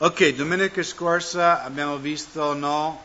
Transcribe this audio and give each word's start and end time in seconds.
Ok, 0.00 0.34
domenica 0.34 0.82
scorsa 0.82 1.62
abbiamo 1.62 1.98
visto 1.98 2.52
no, 2.52 3.00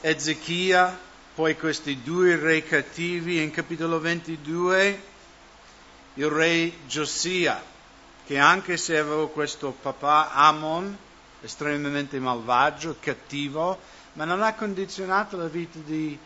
Ezechia, 0.00 0.98
poi 1.34 1.58
questi 1.58 2.02
due 2.02 2.36
re 2.36 2.64
cattivi 2.64 3.42
in 3.42 3.50
capitolo 3.50 4.00
22, 4.00 5.02
il 6.14 6.26
re 6.26 6.72
Josia, 6.86 7.62
che 8.24 8.38
anche 8.38 8.78
se 8.78 8.96
aveva 8.96 9.28
questo 9.28 9.76
papà 9.78 10.32
Amon, 10.32 10.96
estremamente 11.42 12.18
malvagio, 12.18 12.96
cattivo, 12.98 13.78
ma 14.14 14.24
non 14.24 14.42
ha 14.42 14.54
condizionato 14.54 15.36
la 15.36 15.48
vita 15.48 15.78
di, 15.84 16.18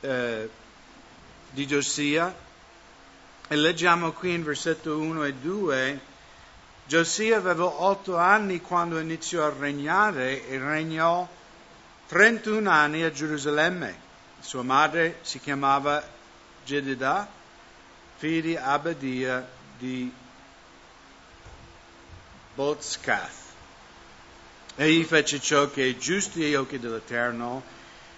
eh, 0.00 0.50
di 1.50 1.66
Josia. 1.66 2.34
E 3.46 3.56
leggiamo 3.56 4.12
qui 4.12 4.32
in 4.32 4.42
versetto 4.42 4.96
1 4.96 5.24
e 5.24 5.34
2 5.34 6.00
Giosia 6.90 7.36
aveva 7.36 7.66
otto 7.66 8.16
anni 8.16 8.60
quando 8.60 8.98
iniziò 8.98 9.44
a 9.44 9.54
regnare 9.56 10.48
e 10.48 10.58
regnò 10.58 11.24
31 12.08 12.68
anni 12.68 13.04
a 13.04 13.12
Gerusalemme. 13.12 13.94
Sua 14.40 14.64
madre 14.64 15.18
si 15.20 15.38
chiamava 15.38 16.02
Jedida, 16.64 17.28
figlia 18.16 18.40
di 18.40 18.56
Abadia 18.56 19.48
di 19.78 20.12
Bozkath. 22.56 23.38
Egli 24.74 25.04
fece 25.04 25.38
ciò 25.38 25.70
che 25.70 25.90
è 25.90 25.96
giusto 25.96 26.40
agli 26.40 26.56
occhi 26.56 26.80
dell'Eterno 26.80 27.62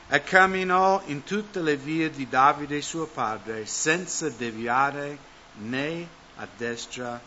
e 0.08 0.22
camminò 0.22 1.02
in 1.08 1.24
tutte 1.24 1.60
le 1.60 1.76
vie 1.76 2.08
di 2.08 2.26
Davide 2.26 2.80
suo 2.80 3.04
padre 3.04 3.66
senza 3.66 4.30
deviare 4.30 5.18
né 5.56 6.08
a 6.36 6.48
destra 6.56 7.20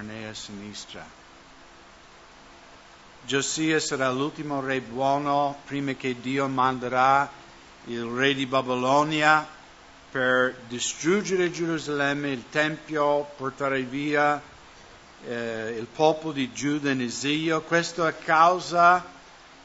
né 0.00 0.02
né 0.02 0.28
a 0.28 0.34
sinistra. 0.34 1.04
Giosia 3.24 3.78
sarà 3.78 4.10
l'ultimo 4.10 4.60
re 4.60 4.80
buono 4.80 5.58
prima 5.64 5.92
che 5.92 6.20
Dio 6.20 6.48
manderà 6.48 7.30
il 7.84 8.04
re 8.04 8.34
di 8.34 8.46
Babilonia 8.46 9.46
per 10.10 10.56
distruggere 10.66 11.50
Gerusalemme, 11.50 12.30
il 12.30 12.44
Tempio, 12.50 13.30
portare 13.36 13.82
via 13.82 14.40
eh, 15.24 15.76
il 15.78 15.86
popolo 15.86 16.32
di 16.32 16.52
Giuda 16.52 16.90
in 16.90 17.00
esilio. 17.00 17.60
Questo 17.62 18.04
a 18.04 18.12
causa 18.12 19.04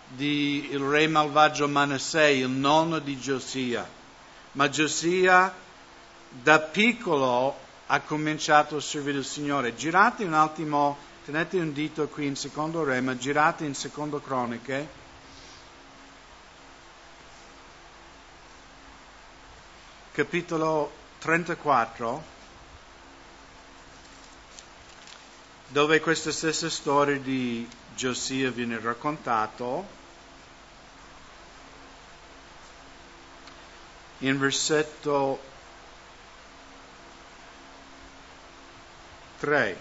del 0.07 0.79
re 0.79 1.07
malvagio 1.07 1.67
Manasseh, 1.67 2.33
il 2.33 2.49
nonno 2.49 2.99
di 2.99 3.19
Giosia. 3.19 3.87
Ma 4.53 4.69
Giosia 4.69 5.53
da 6.29 6.59
piccolo 6.59 7.65
ha 7.87 8.01
cominciato 8.01 8.77
a 8.77 8.81
servire 8.81 9.19
il 9.19 9.25
Signore. 9.25 9.75
Girate 9.75 10.23
un 10.25 10.33
attimo, 10.33 10.97
tenete 11.25 11.59
un 11.59 11.71
dito 11.71 12.07
qui 12.07 12.25
in 12.25 12.35
secondo 12.35 12.83
re, 12.83 12.99
ma 13.01 13.17
girate 13.17 13.65
in 13.65 13.75
secondo 13.75 14.19
croniche. 14.19 15.05
Capitolo 20.11 20.91
34, 21.19 22.23
dove 25.67 25.99
questa 26.01 26.31
stessa 26.31 26.69
storia 26.69 27.19
di 27.19 27.69
Giosia 27.95 28.49
viene 28.51 28.79
raccontato. 28.79 29.95
In 34.19 34.39
versetto 34.39 35.39
3. 39.39 39.77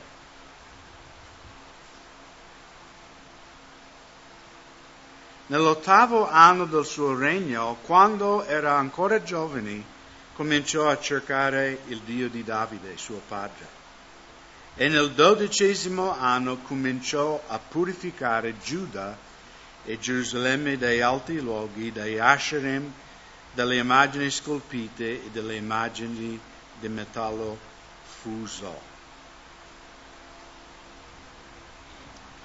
Nell'ottavo 5.48 6.28
anno 6.28 6.64
del 6.64 6.84
suo 6.84 7.16
regno, 7.16 7.78
quando 7.82 8.44
era 8.44 8.76
ancora 8.76 9.22
giovane, 9.22 9.94
cominciò 10.34 10.88
a 10.88 10.98
cercare 10.98 11.82
il 11.86 12.00
Dio 12.00 12.28
di 12.28 12.42
Davide, 12.42 12.96
suo 12.96 13.20
padre. 13.28 13.74
E 14.74 14.88
nel 14.88 15.12
dodicesimo 15.12 16.10
anno 16.18 16.58
cominciò 16.58 17.40
a 17.46 17.58
purificare 17.58 18.58
Giuda 18.58 19.16
e 19.84 19.98
Gerusalemme 19.98 20.76
dai 20.76 21.00
alti 21.00 21.40
luoghi, 21.40 21.92
dai 21.92 22.18
Asherim, 22.18 22.92
dalle 23.54 23.76
immagini 23.76 24.30
scolpite 24.30 25.24
e 25.24 25.30
dalle 25.30 25.54
immagini 25.54 26.38
di 26.78 26.88
metallo 26.88 27.56
fuso. 28.20 28.95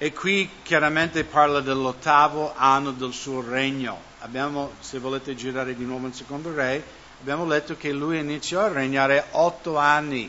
E 0.02 0.12
qui 0.12 0.50
chiaramente 0.64 1.22
parla 1.22 1.60
dell'ottavo 1.60 2.54
anno 2.56 2.90
del 2.90 3.12
suo 3.12 3.40
regno. 3.40 4.00
Abbiamo, 4.22 4.72
se 4.80 4.98
volete 4.98 5.36
girare 5.36 5.76
di 5.76 5.84
nuovo 5.84 6.08
in 6.08 6.12
secondo 6.12 6.52
re, 6.52 6.84
abbiamo 7.20 7.46
letto 7.46 7.76
che 7.76 7.92
lui 7.92 8.18
iniziò 8.18 8.62
a 8.62 8.72
regnare 8.72 9.26
otto 9.30 9.76
anni. 9.76 10.28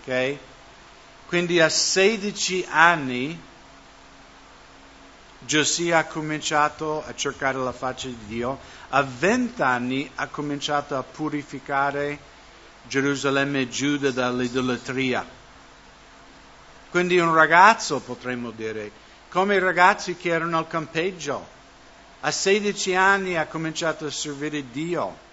Okay? 0.00 0.38
Quindi 1.26 1.60
a 1.60 1.68
16 1.68 2.66
anni 2.70 3.38
Giosia 5.40 5.98
ha 5.98 6.04
cominciato 6.04 7.04
a 7.04 7.14
cercare 7.14 7.58
la 7.58 7.72
faccia 7.72 8.08
di 8.08 8.16
Dio, 8.26 8.58
a 8.88 9.02
20 9.02 9.60
anni 9.60 10.10
ha 10.14 10.28
cominciato 10.28 10.96
a 10.96 11.02
purificare 11.02 12.18
Gerusalemme 12.88 13.60
e 13.60 13.68
Giuda 13.68 14.10
dall'idolatria. 14.12 15.26
Quindi 16.88 17.18
un 17.18 17.34
ragazzo, 17.34 18.00
potremmo 18.00 18.50
dire, 18.50 19.08
come 19.30 19.54
i 19.54 19.60
ragazzi 19.60 20.16
che 20.16 20.30
erano 20.30 20.58
al 20.58 20.66
campeggio. 20.66 21.58
A 22.20 22.30
16 22.30 22.94
anni 22.96 23.36
ha 23.36 23.46
cominciato 23.46 24.04
a 24.06 24.10
servire 24.10 24.70
Dio. 24.70 25.28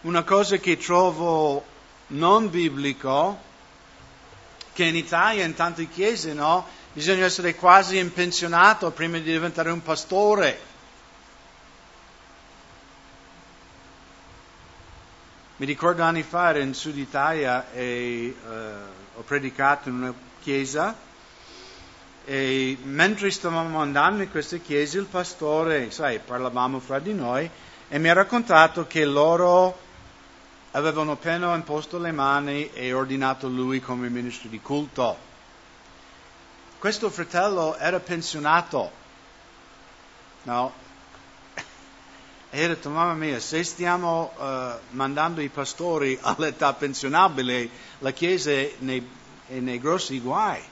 Una 0.00 0.22
cosa 0.22 0.56
che 0.56 0.76
trovo 0.78 1.64
non 2.08 2.50
biblico, 2.50 3.38
che 4.72 4.84
in 4.84 4.96
Italia 4.96 5.44
in 5.44 5.54
tante 5.54 5.88
chiese, 5.88 6.32
no? 6.32 6.66
Bisogna 6.92 7.26
essere 7.26 7.54
quasi 7.54 7.98
impensionato 7.98 8.90
prima 8.90 9.18
di 9.18 9.24
diventare 9.24 9.70
un 9.70 9.82
pastore. 9.82 10.72
Mi 15.56 15.66
ricordo 15.66 16.02
anni 16.02 16.22
fa 16.22 16.50
ero 16.50 16.60
in 16.60 16.74
Sud 16.74 16.96
Italia 16.96 17.70
e 17.72 18.34
uh, 18.44 19.18
ho 19.18 19.22
predicato 19.22 19.88
in 19.88 19.94
una 19.96 20.14
chiesa 20.42 21.12
e 22.24 22.78
mentre 22.82 23.30
stavamo 23.30 23.80
andando 23.80 24.22
in 24.22 24.30
questa 24.30 24.56
chiesa, 24.56 24.98
il 24.98 25.04
pastore, 25.04 25.90
sai, 25.90 26.20
parlavamo 26.20 26.80
fra 26.80 26.98
di 26.98 27.12
noi, 27.12 27.48
e 27.88 27.98
mi 27.98 28.08
ha 28.08 28.14
raccontato 28.14 28.86
che 28.86 29.04
loro 29.04 29.78
avevano 30.70 31.12
appena 31.12 31.54
imposto 31.54 31.98
le 31.98 32.12
mani 32.12 32.70
e 32.72 32.92
ordinato 32.92 33.46
lui 33.46 33.80
come 33.80 34.08
ministro 34.08 34.48
di 34.48 34.60
culto. 34.60 35.16
Questo 36.78 37.10
fratello 37.10 37.76
era 37.76 38.00
pensionato, 38.00 38.90
no? 40.44 40.72
E 42.50 42.64
ha 42.64 42.68
detto, 42.68 42.88
mamma 42.88 43.14
mia, 43.14 43.40
se 43.40 43.64
stiamo 43.64 44.32
uh, 44.36 44.78
mandando 44.90 45.40
i 45.40 45.48
pastori 45.48 46.18
all'età 46.22 46.72
pensionabile, 46.72 47.68
la 47.98 48.12
Chiesa 48.12 48.50
è 48.50 48.74
nei, 48.78 49.06
è 49.48 49.58
nei 49.58 49.78
grossi 49.78 50.20
guai. 50.20 50.62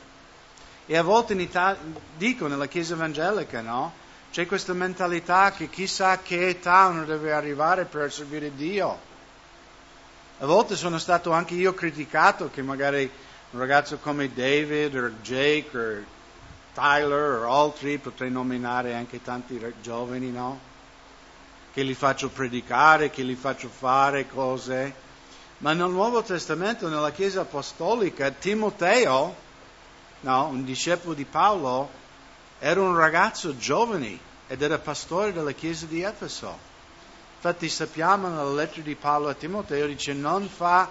E 0.87 0.97
a 0.97 1.03
volte 1.03 1.33
in 1.35 1.41
Italia, 1.41 1.81
dico 2.17 2.47
nella 2.49 2.67
Chiesa 2.67 2.95
evangelica, 2.95 3.61
no? 3.61 3.93
C'è 4.33 4.47
questa 4.47 4.73
mentalità 4.73 5.53
che 5.53 5.69
chissà 5.69 6.19
che 6.19 6.49
età 6.49 6.87
uno 6.87 7.05
deve 7.05 7.33
arrivare 7.33 7.85
per 7.85 8.13
servire 8.13 8.55
Dio. 8.55 8.99
A 10.39 10.47
volte 10.47 10.75
sono 10.75 10.99
stato 10.99 11.31
anche 11.31 11.55
io 11.55 11.75
criticato 11.75 12.51
che 12.51 12.63
magari 12.63 13.09
un 13.51 13.61
ragazzo 13.61 13.99
come 13.99 14.33
David 14.33 14.97
o 14.97 15.11
Jake 15.23 15.79
o 15.79 16.05
Tyler 16.75 17.45
o 17.45 17.53
altri, 17.53 17.99
potrei 17.99 18.31
nominare 18.31 18.95
anche 18.95 19.23
tanti 19.23 19.61
giovani, 19.83 20.31
no? 20.31 20.59
Che 21.73 21.83
li 21.83 21.95
faccio 21.95 22.31
predicare, 22.31 23.11
che 23.11 23.23
li 23.23 23.35
faccio 23.35 23.69
fare 23.69 24.27
cose. 24.27 24.95
Ma 25.59 25.75
nel 25.75 25.91
Nuovo 25.91 26.23
Testamento, 26.23 26.89
nella 26.89 27.13
Chiesa 27.13 27.43
Apostolica, 27.43 28.31
Timoteo, 28.31 29.35
no, 30.23 30.47
un 30.47 30.65
discepolo 30.65 31.15
di 31.15 31.25
Paolo, 31.25 31.89
era 32.59 32.81
un 32.81 32.97
ragazzo 32.97 33.57
giovane 33.57 34.19
ed 34.49 34.63
era 34.63 34.79
pastore 34.79 35.33
della 35.33 35.53
chiesa 35.53 35.87
di 35.87 36.03
Efeso. 36.03 36.71
Infatti 37.37 37.69
sappiamo 37.69 38.29
nella 38.29 38.53
lettera 38.53 38.83
di 38.83 38.95
Paolo 38.95 39.29
a 39.29 39.35
Timoteo, 39.35 39.87
dice 39.87 40.13
non 40.13 40.49
fa, 40.49 40.89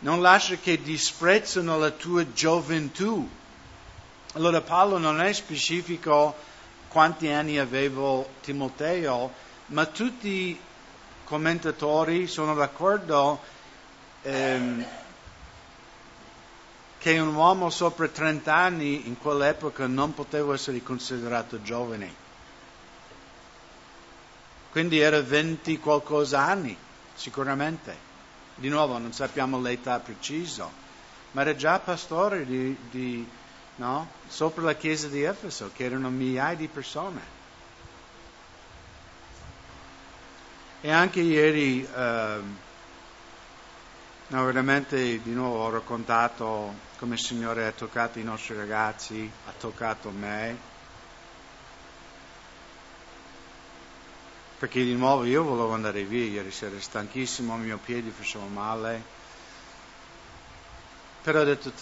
non 0.00 0.20
lascia 0.20 0.56
che 0.56 0.80
disprezzino 0.80 1.78
la 1.78 1.90
tua 1.90 2.32
gioventù. 2.32 3.28
Allora 4.34 4.60
Paolo 4.60 4.98
non 4.98 5.20
è 5.20 5.32
specifico 5.32 6.36
quanti 6.88 7.28
anni 7.28 7.58
avevo 7.58 8.28
Timoteo, 8.40 9.32
ma 9.66 9.86
tutti 9.86 10.28
i 10.28 10.60
commentatori 11.24 12.28
sono 12.28 12.54
d'accordo 12.54 13.40
ehm, 14.22 14.84
che 17.00 17.18
un 17.18 17.34
uomo 17.34 17.70
sopra 17.70 18.06
30 18.08 18.54
anni 18.54 19.08
in 19.08 19.16
quell'epoca 19.16 19.86
non 19.86 20.12
poteva 20.12 20.52
essere 20.52 20.82
considerato 20.82 21.62
giovane. 21.62 22.12
Quindi 24.70 24.98
era 24.98 25.22
20 25.22 25.78
qualcosa 25.78 26.40
anni, 26.44 26.76
sicuramente. 27.14 27.96
Di 28.54 28.68
nuovo 28.68 28.98
non 28.98 29.14
sappiamo 29.14 29.58
l'età 29.58 29.98
precisa, 29.98 30.68
ma 31.30 31.40
era 31.40 31.56
già 31.56 31.78
pastore 31.78 32.44
di, 32.44 32.76
di, 32.90 33.26
no? 33.76 34.06
sopra 34.28 34.62
la 34.62 34.74
chiesa 34.74 35.08
di 35.08 35.22
Efeso, 35.22 35.70
che 35.74 35.84
erano 35.84 36.10
migliaia 36.10 36.54
di 36.54 36.68
persone. 36.68 37.38
E 40.82 40.90
anche 40.90 41.20
ieri, 41.20 41.82
eh, 41.82 42.40
no, 44.30 44.44
veramente 44.44 45.20
di 45.22 45.32
nuovo 45.32 45.64
ho 45.64 45.70
raccontato 45.70 46.88
come 46.98 47.14
il 47.14 47.20
Signore 47.20 47.66
ha 47.66 47.72
toccato 47.72 48.18
i 48.18 48.22
nostri 48.22 48.54
ragazzi, 48.54 49.30
ha 49.46 49.52
toccato 49.58 50.10
me. 50.10 50.68
Perché 54.58 54.84
di 54.84 54.94
nuovo 54.94 55.24
io 55.24 55.42
volevo 55.42 55.72
andare 55.72 56.04
via 56.04 56.26
ieri 56.26 56.50
sera, 56.50 56.78
stanchissimo, 56.78 57.56
i 57.56 57.60
miei 57.60 57.78
piedi 57.78 58.10
facevano 58.10 58.50
male. 58.50 59.02
Però 61.22 61.40
ho 61.40 61.44
detto, 61.44 61.72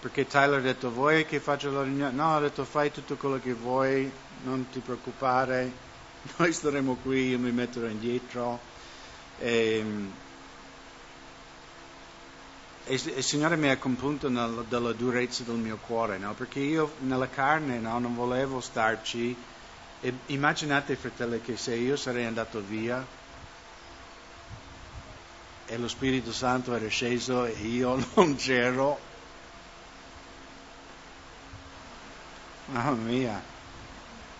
perché 0.00 0.26
Tyler 0.26 0.60
ha 0.60 0.62
detto 0.62 0.90
vuoi 0.90 1.26
che 1.26 1.40
faccia 1.40 1.68
la 1.70 1.82
riunione? 1.82 2.12
No, 2.12 2.36
ha 2.36 2.40
detto 2.40 2.64
fai 2.64 2.92
tutto 2.92 3.16
quello 3.16 3.40
che 3.40 3.52
vuoi, 3.52 4.10
non 4.44 4.70
ti 4.70 4.78
preoccupare, 4.78 5.70
noi 6.38 6.52
staremo 6.52 6.96
qui, 7.02 7.30
io 7.30 7.38
mi 7.38 7.50
metterò 7.50 7.86
indietro. 7.86 8.60
E, 9.40 9.84
e, 12.88 12.94
il 12.94 13.22
Signore 13.22 13.56
mi 13.56 13.68
ha 13.68 13.76
compunto 13.76 14.30
nel, 14.30 14.64
della 14.68 14.92
durezza 14.92 15.42
del 15.42 15.56
mio 15.56 15.76
cuore, 15.76 16.16
no? 16.16 16.32
perché 16.32 16.60
io 16.60 16.94
nella 17.00 17.28
carne 17.28 17.78
no, 17.78 17.98
non 17.98 18.14
volevo 18.14 18.60
starci. 18.60 19.36
E 20.00 20.12
immaginate, 20.26 20.96
fratelli, 20.96 21.40
che 21.42 21.56
se 21.56 21.74
io 21.74 21.96
sarei 21.96 22.24
andato 22.24 22.62
via 22.66 23.04
e 25.66 25.76
lo 25.76 25.88
Spirito 25.88 26.32
Santo 26.32 26.74
era 26.74 26.88
sceso 26.88 27.44
e 27.44 27.52
io 27.60 28.02
non 28.14 28.36
c'ero, 28.36 28.98
mamma 32.66 32.92
mia, 32.92 33.42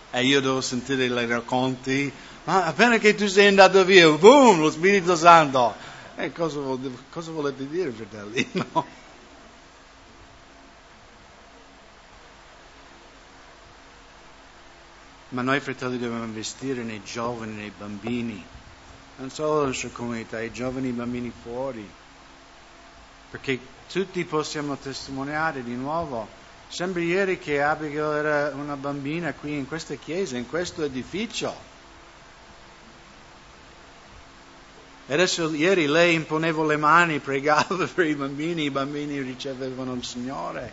e 0.09 0.25
io 0.25 0.41
devo 0.41 0.61
sentire 0.61 1.05
i 1.05 1.25
racconti, 1.27 2.11
ma 2.45 2.65
appena 2.65 2.97
che 2.97 3.13
tu 3.13 3.27
sei 3.27 3.47
andato 3.47 3.85
via, 3.85 4.09
boom, 4.09 4.59
lo 4.59 4.71
Spirito 4.71 5.15
Santo. 5.15 5.88
E 6.21 6.33
cosa, 6.33 6.59
cosa 7.09 7.31
volete 7.31 7.67
dire, 7.67 7.91
fratelli? 7.91 8.45
No? 8.73 8.85
Ma 15.29 15.41
noi 15.43 15.59
fratelli 15.59 15.97
dobbiamo 15.99 16.23
investire 16.23 16.83
nei 16.83 17.03
giovani, 17.03 17.53
nei 17.53 17.71
bambini, 17.75 18.43
non 19.17 19.29
solo 19.29 19.53
nella 19.53 19.67
nostra 19.67 19.89
comunità, 19.89 20.41
i 20.41 20.51
giovani 20.51 20.87
e 20.87 20.89
i 20.89 20.93
bambini 20.93 21.31
fuori, 21.43 21.87
perché 23.29 23.59
tutti 23.87 24.25
possiamo 24.25 24.75
testimoniare 24.75 25.63
di 25.63 25.75
nuovo 25.75 26.27
Sembra 26.71 27.01
ieri 27.01 27.39
che 27.39 27.63
Abigail 27.63 28.13
era 28.13 28.51
una 28.53 28.75
bambina 28.75 29.33
qui 29.33 29.57
in 29.57 29.67
questa 29.67 29.95
chiesa, 29.95 30.37
in 30.37 30.47
questo 30.47 30.83
edificio. 30.83 31.68
E 35.09 35.13
adesso 35.15 35.51
ieri 35.55 35.87
lei 35.87 36.13
imponeva 36.13 36.63
le 36.63 36.77
mani, 36.77 37.17
pregava 37.19 37.87
per 37.87 38.05
i 38.05 38.13
bambini, 38.13 38.65
i 38.65 38.69
bambini 38.69 39.19
ricevevano 39.21 39.93
il 39.93 40.05
Signore. 40.05 40.71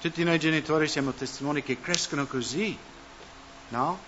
Tutti 0.00 0.22
noi 0.22 0.38
genitori 0.38 0.86
siamo 0.86 1.10
testimoni 1.10 1.60
che 1.64 1.80
crescono 1.80 2.24
così, 2.26 2.78
no? 3.70 3.98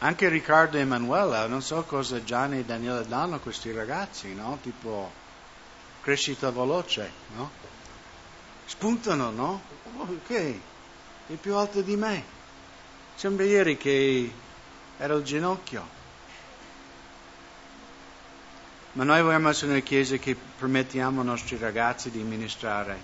Anche 0.00 0.28
Riccardo 0.28 0.76
e 0.76 0.80
Emanuela, 0.80 1.46
non 1.46 1.62
so 1.62 1.82
cosa 1.84 2.22
Gianni 2.22 2.58
e 2.58 2.64
Daniele 2.64 3.06
danno 3.06 3.36
a 3.36 3.38
questi 3.38 3.72
ragazzi, 3.72 4.34
no? 4.34 4.58
Tipo 4.60 5.10
crescita 6.02 6.50
veloce, 6.50 7.10
no? 7.34 7.50
Spuntano, 8.66 9.30
no? 9.30 9.62
Ok, 9.96 10.60
è 11.26 11.34
più 11.40 11.54
alto 11.54 11.80
di 11.80 11.96
me. 11.96 12.36
Sembra 13.18 13.44
ieri 13.44 13.76
che 13.76 14.32
era 14.96 15.14
il 15.14 15.24
ginocchio. 15.24 15.84
Ma 18.92 19.02
noi 19.02 19.20
vogliamo 19.22 19.48
essere 19.48 19.72
una 19.72 19.80
chiesa 19.80 20.16
che 20.18 20.36
permettiamo 20.36 21.22
ai 21.22 21.26
nostri 21.26 21.56
ragazzi 21.58 22.12
di 22.12 22.22
ministrare, 22.22 22.96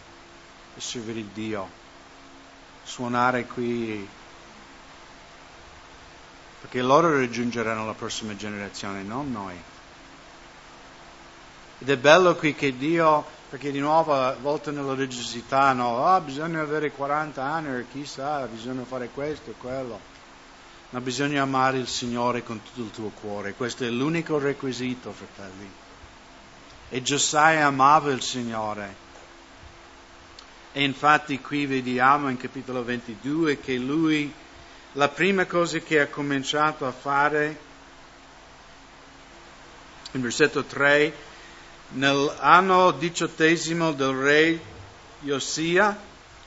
di 0.73 0.81
servire 0.81 1.25
Dio, 1.33 1.69
suonare 2.85 3.45
qui, 3.47 4.09
perché 6.61 6.81
loro 6.81 7.11
raggiungeranno 7.11 7.85
la 7.85 7.95
prossima 7.95 8.37
generazione, 8.37 9.03
non 9.03 9.33
noi. 9.33 9.61
Ed 11.81 11.91
è 11.91 11.97
bello 11.97 12.37
qui 12.37 12.55
che 12.55 12.77
Dio, 12.77 13.27
perché 13.55 13.71
di 13.71 13.79
nuovo 13.79 14.13
a 14.15 14.35
volte 14.35 14.73
nella 14.73 14.95
religiosità, 14.95 15.73
no, 15.75 16.05
ah, 16.05 16.21
bisogna 16.21 16.61
avere 16.61 16.91
40 16.91 17.41
anni, 17.41 17.87
chissà, 17.93 18.45
bisogna 18.49 18.83
fare 18.83 19.11
questo 19.15 19.51
e 19.51 19.55
quello. 19.57 20.01
Ma 20.91 21.01
bisogna 21.01 21.43
amare 21.43 21.79
il 21.79 21.87
Signore 21.87 22.43
con 22.43 22.61
tutto 22.61 22.81
il 22.81 22.91
tuo 22.91 23.11
cuore. 23.11 23.55
Questo 23.55 23.85
è 23.85 23.91
l'unico 23.91 24.41
requisito, 24.41 25.13
fratelli. 25.13 25.71
E 26.89 27.01
Giosaia 27.01 27.67
amava 27.67 28.11
il 28.11 28.23
Signore. 28.23 28.97
E 30.73 30.83
infatti 30.83 31.41
qui 31.41 31.67
vediamo 31.67 32.29
in 32.31 32.37
capitolo 32.37 32.83
22 32.83 33.61
che 33.61 33.77
lui, 33.77 34.35
la 34.95 35.09
prima 35.11 35.47
cosa 35.47 35.79
che 35.79 36.01
ha 36.01 36.09
cominciato 36.09 36.89
a 36.89 36.93
fare, 36.93 37.61
in 40.11 40.23
versetto 40.23 40.65
3, 40.65 41.34
Nell'anno 41.95 42.91
diciottesimo 42.91 43.93
del 43.93 44.15
re 44.15 44.61
Josia 45.21 45.97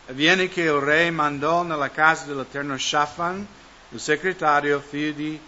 avviene 0.07 0.49
che 0.49 0.63
il 0.63 0.73
re 0.73 1.09
mandò 1.09 1.63
nella 1.63 1.89
casa 1.89 2.25
dell'Eterno 2.25 2.77
Shafan, 2.77 3.47
il 3.91 3.99
segretario, 3.99 4.81
figlio 4.81 5.13
di 5.13 5.39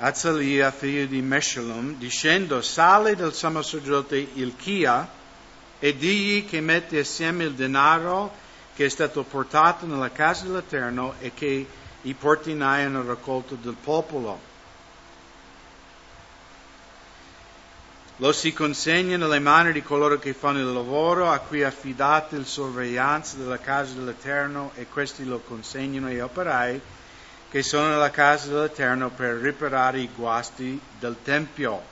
Azalia, 0.00 0.70
figlio 0.70 1.06
di 1.06 1.22
Meshalom, 1.22 1.96
dicendo, 1.96 2.60
sale 2.60 3.16
del 3.16 3.32
sommo 3.32 3.62
sacerdote 3.62 4.18
Ilchia 4.34 5.08
e 5.78 5.96
digli 5.96 6.44
che 6.46 6.60
mette 6.60 6.98
assieme 6.98 7.44
il 7.44 7.54
denaro 7.54 8.34
che 8.74 8.84
è 8.84 8.88
stato 8.90 9.22
portato 9.22 9.86
nella 9.86 10.10
casa 10.10 10.44
dell'Eterno 10.44 11.14
e 11.20 11.32
che 11.32 11.66
i 12.02 12.12
portinai 12.12 12.84
hanno 12.84 13.02
raccolto 13.02 13.54
del 13.54 13.76
popolo 13.82 14.50
Lo 18.22 18.30
si 18.30 18.52
consegna 18.52 19.16
nelle 19.16 19.40
mani 19.40 19.72
di 19.72 19.82
coloro 19.82 20.16
che 20.16 20.32
fanno 20.32 20.60
il 20.60 20.72
lavoro, 20.72 21.28
a 21.28 21.40
cui 21.40 21.62
è 21.62 21.64
affidata 21.64 22.36
il 22.36 22.46
sorveglianza 22.46 23.36
della 23.36 23.58
casa 23.58 23.94
dell'Eterno, 23.94 24.70
e 24.76 24.86
questi 24.86 25.24
lo 25.24 25.40
consegnano 25.40 26.06
agli 26.06 26.20
operai 26.20 26.80
che 27.50 27.64
sono 27.64 27.88
nella 27.88 28.12
casa 28.12 28.46
dell'Eterno 28.46 29.10
per 29.10 29.38
riparare 29.38 29.98
i 29.98 30.08
guasti 30.14 30.80
del 31.00 31.16
Tempio, 31.24 31.82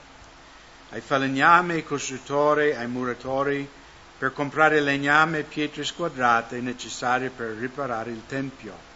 ai 0.91 1.01
falegnami, 1.01 1.73
ai 1.73 1.85
costruttori, 1.85 2.77
ai 2.77 2.87
muratori, 2.87 3.69
per 4.17 4.33
comprare 4.33 4.79
legname 4.79 5.41
e 5.41 5.43
pietre 5.43 5.83
squadrate 5.83 6.61
necessarie 6.61 7.31
per 7.31 7.57
riparare 7.57 8.13
il 8.13 8.23
Tempio. 8.29 8.89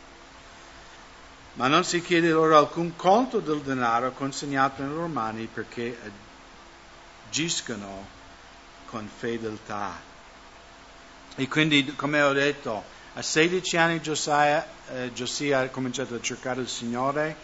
Ma 1.55 1.67
non 1.67 1.83
si 1.83 2.01
chiede 2.01 2.31
loro 2.31 2.57
alcun 2.57 2.95
conto 2.95 3.41
del 3.41 3.59
denaro 3.59 4.13
consegnato 4.13 4.83
nei 4.83 4.93
loro 4.93 5.09
mani 5.09 5.49
perché 5.53 5.99
agiscono 7.35 8.07
con 8.87 9.09
fedeltà. 9.13 10.01
E 11.35 11.49
quindi, 11.49 11.93
come 11.97 12.23
ho 12.23 12.33
detto, 12.33 12.85
a 13.15 13.23
16 13.23 13.77
anni 13.77 14.01
Giosia, 14.01 14.65
eh, 14.93 15.13
Giosia 15.13 15.59
ha 15.59 15.69
cominciato 15.69 16.15
a 16.15 16.21
cercare 16.21 16.61
il 16.61 16.69
Signore, 16.69 17.37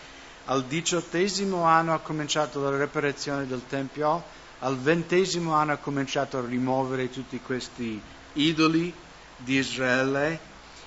al 0.44 0.64
diciottesimo 0.64 1.64
anno 1.64 1.92
ha 1.92 1.98
cominciato 1.98 2.62
la 2.62 2.78
riparazione 2.78 3.48
del 3.48 3.62
Tempio, 3.68 4.22
al 4.60 4.78
ventesimo 4.78 5.54
anno 5.54 5.72
ha 5.72 5.78
cominciato 5.78 6.38
a 6.38 6.46
rimuovere 6.46 7.10
tutti 7.10 7.40
questi 7.40 8.00
idoli 8.34 8.94
di 9.38 9.56
Israele. 9.56 10.38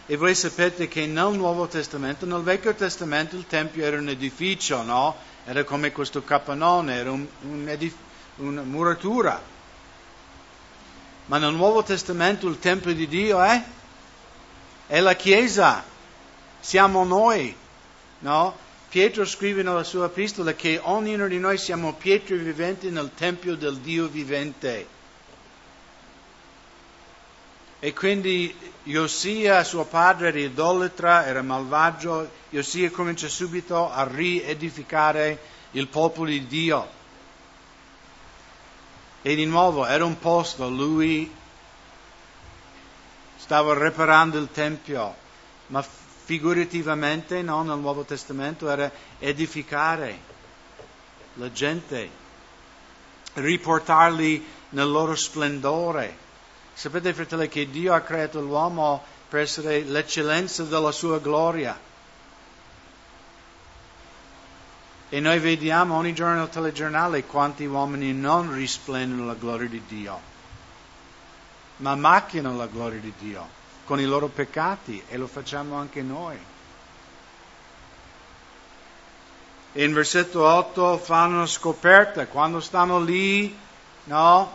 E 0.05 0.15
voi 0.15 0.33
sapete 0.33 0.87
che 0.87 1.05
nel 1.07 1.33
Nuovo 1.33 1.67
Testamento, 1.67 2.25
nel 2.25 2.41
Vecchio 2.41 2.73
Testamento 2.73 3.35
il 3.35 3.47
Tempio 3.47 3.83
era 3.83 3.97
un 3.97 4.07
edificio, 4.07 4.81
no? 4.81 5.13
Era 5.43 5.65
come 5.65 5.91
questo 5.91 6.23
capannone, 6.23 6.95
era 6.95 7.11
un, 7.11 7.27
un 7.41 7.67
edificio 7.67 8.11
una 8.37 8.61
muratura. 8.63 9.41
Ma 11.25 11.37
nel 11.37 11.53
Nuovo 11.53 11.83
Testamento 11.83 12.47
il 12.47 12.59
Tempio 12.59 12.93
di 12.93 13.07
Dio 13.07 13.41
è, 13.41 13.63
è 14.87 14.99
la 14.99 15.15
Chiesa, 15.15 15.83
siamo 16.59 17.03
noi, 17.03 17.55
no? 18.19 18.61
Pietro 18.89 19.25
scrive 19.25 19.63
nella 19.63 19.83
sua 19.83 20.05
epistola 20.05 20.53
che 20.53 20.79
ognuno 20.81 21.27
di 21.27 21.39
noi 21.39 21.57
siamo 21.57 21.93
pietre 21.93 22.37
viventi 22.37 22.91
nel 22.91 23.11
Tempio 23.15 23.55
del 23.55 23.77
Dio 23.77 24.07
vivente. 24.07 24.87
E 27.79 27.93
quindi 27.93 28.55
Josia, 28.83 29.63
suo 29.63 29.85
padre, 29.85 30.27
era 30.27 30.39
idolatra, 30.39 31.25
era 31.25 31.41
malvagio. 31.41 32.29
Josia 32.49 32.91
comincia 32.91 33.27
subito 33.27 33.91
a 33.91 34.07
riedificare 34.09 35.39
il 35.71 35.87
popolo 35.87 36.29
di 36.29 36.45
Dio. 36.45 36.87
E 39.25 39.35
di 39.35 39.45
nuovo 39.45 39.85
era 39.85 40.03
un 40.03 40.19
posto, 40.19 40.67
lui 40.67 41.33
stava 43.37 43.73
riparando 43.73 44.37
il 44.37 44.49
Tempio, 44.51 45.15
ma 45.67 45.81
figurativamente 45.81 47.41
no, 47.41 47.63
nel 47.63 47.77
Nuovo 47.77 48.03
Testamento 48.03 48.69
era 48.69 48.91
edificare 49.19 50.19
la 51.35 51.49
gente, 51.53 52.09
riportarli 53.35 54.45
nel 54.71 54.91
loro 54.91 55.15
splendore. 55.15 56.17
Sapete, 56.73 57.13
fratelli, 57.13 57.47
che 57.47 57.69
Dio 57.69 57.93
ha 57.93 58.01
creato 58.01 58.41
l'uomo 58.41 59.01
per 59.29 59.39
essere 59.39 59.83
l'eccellenza 59.83 60.63
della 60.63 60.91
sua 60.91 61.19
gloria. 61.19 61.79
E 65.13 65.19
noi 65.19 65.37
vediamo 65.37 65.95
ogni 65.95 66.11
giorno 66.15 66.37
nel 66.37 66.49
telegiornale 66.49 67.25
quanti 67.25 67.65
uomini 67.65 68.13
non 68.13 68.51
risplendono 68.51 69.27
la 69.27 69.35
gloria 69.35 69.69
di 69.69 69.83
Dio, 69.87 70.19
ma 71.77 71.93
macchiano 71.93 72.55
la 72.55 72.65
gloria 72.65 72.99
di 72.99 73.13
Dio 73.19 73.47
con 73.85 73.99
i 73.99 74.05
loro 74.05 74.25
peccati 74.25 75.03
e 75.07 75.17
lo 75.17 75.27
facciamo 75.27 75.75
anche 75.75 76.01
noi. 76.01 76.35
E 79.73 79.83
in 79.83 79.93
versetto 79.93 80.47
8 80.47 80.97
fanno 80.97 81.35
una 81.35 81.45
scoperta, 81.45 82.25
quando 82.25 82.59
stanno 82.59 82.99
lì, 82.99 83.55
no? 84.05 84.51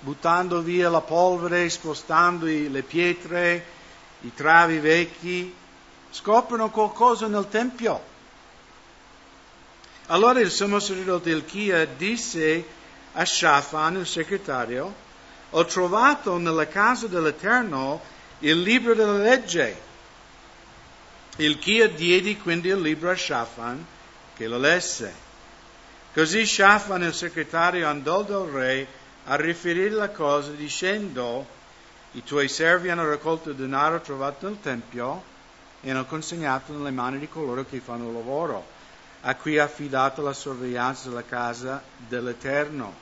buttando 0.00 0.62
via 0.62 0.88
la 0.88 1.02
polvere, 1.02 1.68
spostando 1.68 2.46
le 2.46 2.82
pietre, 2.82 3.66
i 4.20 4.32
travi 4.32 4.78
vecchi, 4.78 5.54
scoprono 6.08 6.70
qualcosa 6.70 7.26
nel 7.26 7.46
Tempio. 7.50 8.14
Allora 10.08 10.38
il 10.38 10.52
sommo 10.52 10.78
sacerdote 10.78 11.30
Elchia 11.30 11.84
disse 11.84 12.64
a 13.12 13.24
Shafan, 13.24 13.96
il 13.96 14.06
segretario, 14.06 14.94
ho 15.50 15.64
trovato 15.64 16.36
nella 16.38 16.68
casa 16.68 17.08
dell'Eterno 17.08 18.00
il 18.40 18.60
libro 18.60 18.94
della 18.94 19.18
legge. 19.18 19.76
Elchia 21.36 21.88
diede 21.88 22.36
quindi 22.36 22.68
il 22.68 22.80
libro 22.80 23.10
a 23.10 23.16
Shafan 23.16 23.84
che 24.36 24.46
lo 24.46 24.58
lesse. 24.58 25.12
Così 26.12 26.46
Shafan, 26.46 27.02
il 27.02 27.14
segretario, 27.14 27.88
andò 27.88 28.22
dal 28.22 28.46
re 28.46 28.86
a 29.24 29.34
riferire 29.34 29.90
la 29.90 30.10
cosa 30.10 30.52
dicendo 30.52 31.46
i 32.12 32.22
tuoi 32.22 32.48
servi 32.48 32.90
hanno 32.90 33.08
raccolto 33.08 33.50
il 33.50 33.56
denaro 33.56 34.00
trovato 34.00 34.46
nel 34.46 34.58
Tempio 34.62 35.22
e 35.80 35.90
hanno 35.90 36.04
consegnato 36.04 36.72
nelle 36.72 36.92
mani 36.92 37.18
di 37.18 37.28
coloro 37.28 37.64
che 37.64 37.80
fanno 37.80 38.06
il 38.06 38.14
lavoro, 38.14 38.74
a 39.28 39.34
cui 39.34 39.58
ha 39.58 39.64
affidato 39.64 40.22
la 40.22 40.32
sorveglianza 40.32 41.08
della 41.08 41.24
casa 41.24 41.82
dell'Eterno. 41.96 42.94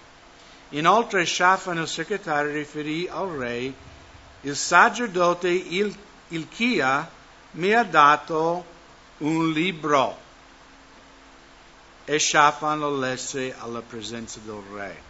Inoltre 0.70 1.26
Shafan, 1.26 1.76
il 1.78 1.86
segretario, 1.86 2.50
riferì 2.50 3.06
al 3.10 3.28
re, 3.28 3.72
il 4.40 4.56
sacerdote 4.56 5.48
Il- 5.48 5.96
Ilchia 6.28 7.08
mi 7.52 7.72
ha 7.74 7.84
dato 7.84 8.64
un 9.18 9.52
libro 9.52 10.16
e 12.06 12.18
Shafan 12.18 12.78
lo 12.78 12.96
lesse 12.96 13.54
alla 13.58 13.82
presenza 13.82 14.40
del 14.42 14.62
re. 14.72 15.02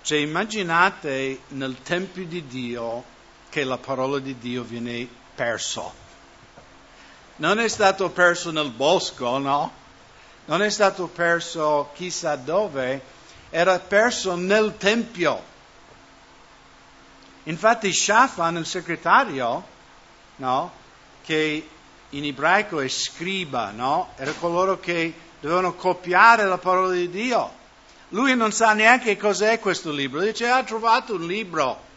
Cioè 0.00 0.18
immaginate 0.18 1.42
nel 1.48 1.76
Tempio 1.82 2.24
di 2.24 2.46
Dio 2.46 3.04
che 3.50 3.64
la 3.64 3.76
parola 3.76 4.18
di 4.18 4.36
Dio 4.38 4.62
viene 4.62 5.06
perso. 5.34 6.01
Non 7.36 7.58
è 7.58 7.68
stato 7.68 8.10
perso 8.10 8.50
nel 8.50 8.70
bosco, 8.70 9.38
no? 9.38 9.72
Non 10.44 10.62
è 10.62 10.70
stato 10.70 11.06
perso 11.06 11.90
chissà 11.94 12.36
dove, 12.36 13.00
era 13.50 13.78
perso 13.78 14.34
nel 14.36 14.74
Tempio. 14.76 15.50
Infatti 17.44 17.92
Shafan, 17.92 18.56
il 18.56 18.66
segretario, 18.66 19.64
no? 20.36 20.72
Che 21.22 21.68
in 22.10 22.24
ebraico 22.24 22.80
è 22.80 22.88
scriba, 22.88 23.70
no? 23.70 24.10
Era 24.16 24.32
coloro 24.32 24.78
che 24.78 25.14
dovevano 25.40 25.74
copiare 25.74 26.44
la 26.44 26.58
parola 26.58 26.92
di 26.92 27.08
Dio. 27.08 27.60
Lui 28.10 28.36
non 28.36 28.52
sa 28.52 28.74
neanche 28.74 29.16
cos'è 29.16 29.58
questo 29.58 29.90
libro, 29.90 30.20
dice 30.20 30.48
ha 30.48 30.62
trovato 30.62 31.14
un 31.14 31.26
libro. 31.26 31.90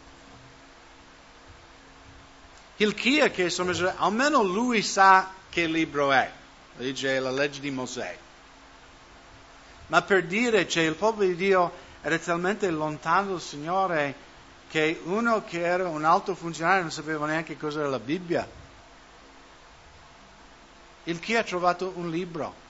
Hilchia 2.76 3.30
che 3.30 3.44
insomma, 3.44 3.72
almeno 3.96 4.42
lui 4.42 4.82
sa 4.82 5.30
che 5.48 5.66
libro 5.66 6.12
è, 6.12 6.30
dice 6.76 7.18
la 7.18 7.30
legge 7.30 7.60
di 7.60 7.70
Mosè. 7.70 8.18
Ma 9.88 10.02
per 10.02 10.24
dire, 10.24 10.68
cioè, 10.68 10.82
il 10.82 10.94
popolo 10.94 11.26
di 11.26 11.36
Dio 11.36 11.72
era 12.02 12.18
talmente 12.18 12.68
lontano 12.70 13.32
dal 13.32 13.40
Signore 13.40 14.14
che 14.68 15.00
uno 15.04 15.44
che 15.44 15.60
era 15.60 15.88
un 15.88 16.04
alto 16.04 16.34
funzionario 16.34 16.82
non 16.82 16.90
sapeva 16.90 17.26
neanche 17.26 17.56
cos'era 17.56 17.88
la 17.88 17.98
Bibbia. 17.98 18.46
Il 21.04 21.20
chi 21.20 21.36
ha 21.36 21.44
trovato 21.44 21.92
un 21.94 22.10
libro. 22.10 22.64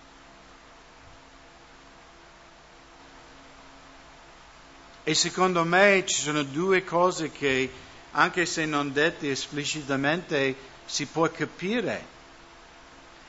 E 5.03 5.15
secondo 5.15 5.65
me 5.65 6.05
ci 6.07 6.21
sono 6.21 6.43
due 6.43 6.85
cose 6.85 7.31
che, 7.31 7.73
anche 8.18 8.46
se 8.46 8.64
non 8.64 8.92
dette 8.92 9.30
esplicitamente, 9.30 10.56
si 10.87 11.04
può 11.06 11.30
capire. 11.30 12.14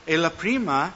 E 0.04 0.16
la 0.16 0.30
prima 0.30 0.90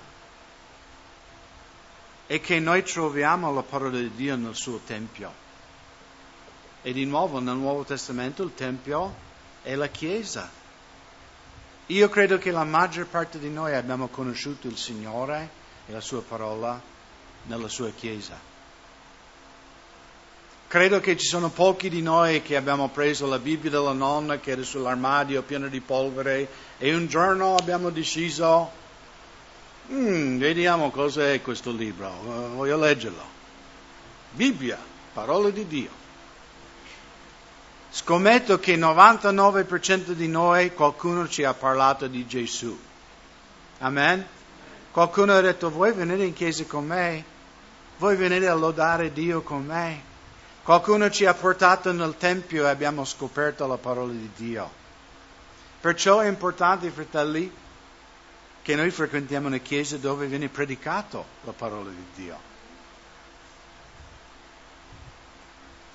è 2.27 2.41
che 2.41 2.59
noi 2.59 2.83
troviamo 2.83 3.53
la 3.53 3.63
parola 3.63 3.99
di 3.99 4.11
Dio 4.15 4.37
nel 4.37 4.55
suo 4.55 4.81
Tempio. 4.87 5.41
E 6.81 6.93
di 6.95 7.05
nuovo 7.05 7.39
nel 7.39 7.57
Nuovo 7.57 7.85
Testamento 7.85 8.43
il 8.43 8.55
Tempio 8.55 9.15
è 9.61 9.75
la 9.75 9.89
Chiesa. 9.89 10.51
Io 11.87 12.09
credo 12.09 12.39
che 12.39 12.51
la 12.51 12.65
maggior 12.65 13.07
parte 13.07 13.39
di 13.39 13.51
noi 13.51 13.75
abbiamo 13.75 14.09
conosciuto 14.09 14.69
il 14.69 14.79
Signore 14.79 15.51
e 15.87 15.93
la 15.93 16.01
sua 16.01 16.23
parola 16.23 16.81
nella 17.45 17.69
sua 17.69 17.91
Chiesa. 17.91 18.52
Credo 20.73 21.01
che 21.01 21.19
ci 21.19 21.27
sono 21.27 21.51
pochi 21.51 21.91
di 21.91 22.01
noi 22.01 22.41
che 22.41 22.57
abbiamo 22.57 22.89
preso 22.89 23.27
la 23.27 23.39
Bibbia 23.39 23.69
della 23.69 23.93
nonna 23.93 24.39
che 24.39 24.53
era 24.53 24.63
sull'armadio 24.63 25.43
pieno 25.43 25.69
di 25.69 25.81
polvere 25.81 26.49
e 26.79 26.95
un 26.95 27.09
giorno 27.09 27.57
abbiamo 27.57 27.91
deciso, 27.91 28.71
mm, 29.93 30.39
vediamo 30.39 30.91
cos'è 30.91 31.43
questo 31.43 31.73
libro, 31.73 32.09
uh, 32.09 32.55
voglio 32.55 32.79
leggerlo. 32.79 33.23
Bibbia, 34.31 34.79
parola 35.13 35.51
di 35.51 35.67
Dio. 35.67 35.91
Scommetto 37.91 38.59
che 38.59 38.73
il 38.73 38.81
99% 38.81 40.13
di 40.13 40.29
noi 40.29 40.73
qualcuno 40.73 41.29
ci 41.29 41.45
ha 41.45 41.53
parlato 41.53 42.07
di 42.07 42.27
Gesù. 42.27 42.75
Amen? 43.81 44.27
Qualcuno 44.91 45.35
ha 45.35 45.41
detto, 45.43 45.69
vuoi 45.69 45.93
venire 45.93 46.25
in 46.25 46.33
chiesa 46.33 46.65
con 46.65 46.87
me? 46.87 47.23
Vuoi 47.99 48.17
venire 48.17 48.49
a 48.49 48.55
lodare 48.55 49.13
Dio 49.13 49.43
con 49.43 49.67
me? 49.67 50.12
Qualcuno 50.63 51.11
ci 51.11 51.27
ha 51.27 51.35
portato 51.35 51.91
nel 51.91 52.17
Tempio 52.17 52.65
e 52.67 52.69
abbiamo 52.69 53.05
scoperto 53.05 53.67
la 53.67 53.79
parola 53.79 54.13
di 54.13 54.31
Dio. 54.37 54.71
Perciò 55.81 56.21
è 56.21 56.29
importante, 56.29 56.89
fratelli, 56.91 57.53
che 58.63 58.77
noi 58.77 58.93
frequentiamo 58.93 59.49
una 59.49 59.59
chiesa 59.59 59.97
dove 59.97 60.27
viene 60.27 60.49
predicato 60.49 61.25
la 61.43 61.51
parola 61.51 61.91
di 61.91 62.07
Dio. 62.15 62.39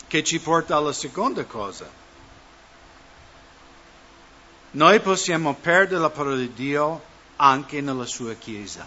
Che 0.05 0.23
ci 0.25 0.39
porta 0.41 0.75
alla 0.75 0.91
seconda 0.91 1.45
cosa. 1.45 1.89
Noi 4.71 4.99
possiamo 4.99 5.53
perdere 5.53 6.01
la 6.01 6.09
parola 6.09 6.35
di 6.35 6.51
Dio 6.51 7.01
anche 7.37 7.79
nella 7.79 8.05
sua 8.05 8.33
chiesa. 8.33 8.85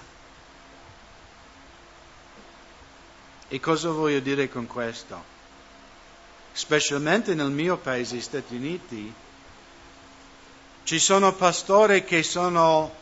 E 3.49 3.61
cosa 3.61 3.91
voglio 3.91 4.21
dire 4.21 4.51
con 4.51 4.67
questo? 4.67 5.40
Specialmente 6.53 7.35
nel 7.35 7.51
mio 7.51 7.77
paese, 7.77 8.21
Stati 8.21 8.55
Uniti, 8.55 9.13
ci 10.85 10.99
sono 10.99 11.33
pastori 11.35 12.05
che 12.05 12.23
sono 12.23 12.93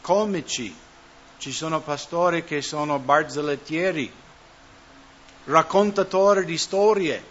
comici, 0.00 0.74
ci 1.38 1.52
sono 1.52 1.80
pastori 1.80 2.44
che 2.44 2.62
sono 2.62 2.98
barzellettieri, 2.98 4.12
raccontatori 5.44 6.44
di 6.44 6.58
storie. 6.58 7.30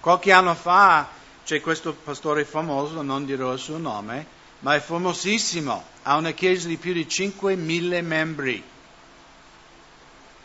Qualche 0.00 0.32
anno 0.32 0.54
fa 0.54 1.08
c'è 1.44 1.60
questo 1.60 1.92
pastore 1.92 2.44
famoso, 2.44 3.02
non 3.02 3.24
dirò 3.24 3.52
il 3.52 3.58
suo 3.58 3.78
nome, 3.78 4.26
ma 4.60 4.74
è 4.74 4.80
famosissimo, 4.80 5.84
ha 6.02 6.16
una 6.16 6.32
chiesa 6.32 6.66
di 6.68 6.76
più 6.76 6.92
di 6.92 7.04
5.000 7.04 8.04
membri 8.04 8.62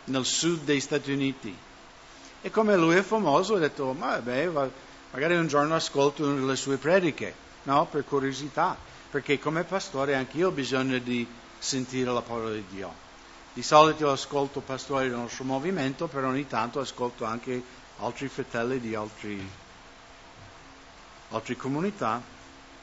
nel 0.05 0.25
sud 0.25 0.63
degli 0.63 0.79
Stati 0.79 1.11
Uniti. 1.11 1.65
E 2.41 2.51
come 2.51 2.75
lui 2.77 2.95
è 2.95 3.01
famoso, 3.01 3.55
ho 3.55 3.57
detto, 3.57 3.93
ma 3.93 4.19
beh, 4.19 4.49
magari 5.11 5.35
un 5.35 5.47
giorno 5.47 5.75
ascolto 5.75 6.23
una 6.23 6.39
delle 6.39 6.55
sue 6.55 6.77
prediche, 6.77 7.33
no? 7.63 7.85
Per 7.85 8.05
curiosità, 8.05 8.77
perché 9.09 9.39
come 9.39 9.63
pastore 9.63 10.15
anch'io 10.15 10.49
ho 10.49 10.51
bisogno 10.51 10.97
di 10.99 11.27
sentire 11.57 12.11
la 12.11 12.21
parola 12.21 12.51
di 12.51 12.63
Dio. 12.69 13.05
Di 13.53 13.63
solito 13.63 14.11
ascolto 14.11 14.59
pastori 14.59 15.09
del 15.09 15.17
nostro 15.17 15.43
movimento, 15.43 16.07
però 16.07 16.27
ogni 16.27 16.47
tanto 16.47 16.79
ascolto 16.79 17.25
anche 17.25 17.61
altri 17.99 18.27
fratelli 18.27 18.79
di 18.79 18.93
altri, 18.93 19.49
altre 21.29 21.55
comunità. 21.57 22.21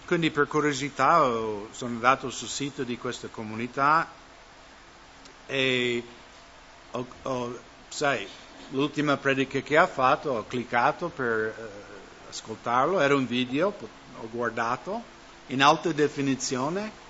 Quindi 0.04 0.30
per 0.30 0.48
curiosità 0.48 1.20
sono 1.20 1.94
andato 1.94 2.28
sul 2.28 2.48
sito 2.48 2.82
di 2.82 2.98
questa 2.98 3.28
comunità 3.28 4.10
e 5.46 6.04
ho, 6.90 7.06
ho, 7.22 7.58
sai, 7.88 8.28
l'ultima 8.70 9.16
predica 9.16 9.60
che 9.60 9.76
ha 9.76 9.86
fatto, 9.86 10.30
ho 10.30 10.46
cliccato 10.46 11.08
per 11.08 11.54
uh, 11.56 12.28
ascoltarlo, 12.28 13.00
era 13.00 13.14
un 13.14 13.26
video, 13.26 13.74
ho 14.20 14.28
guardato 14.30 15.02
in 15.48 15.62
alta 15.62 15.92
definizione 15.92 17.02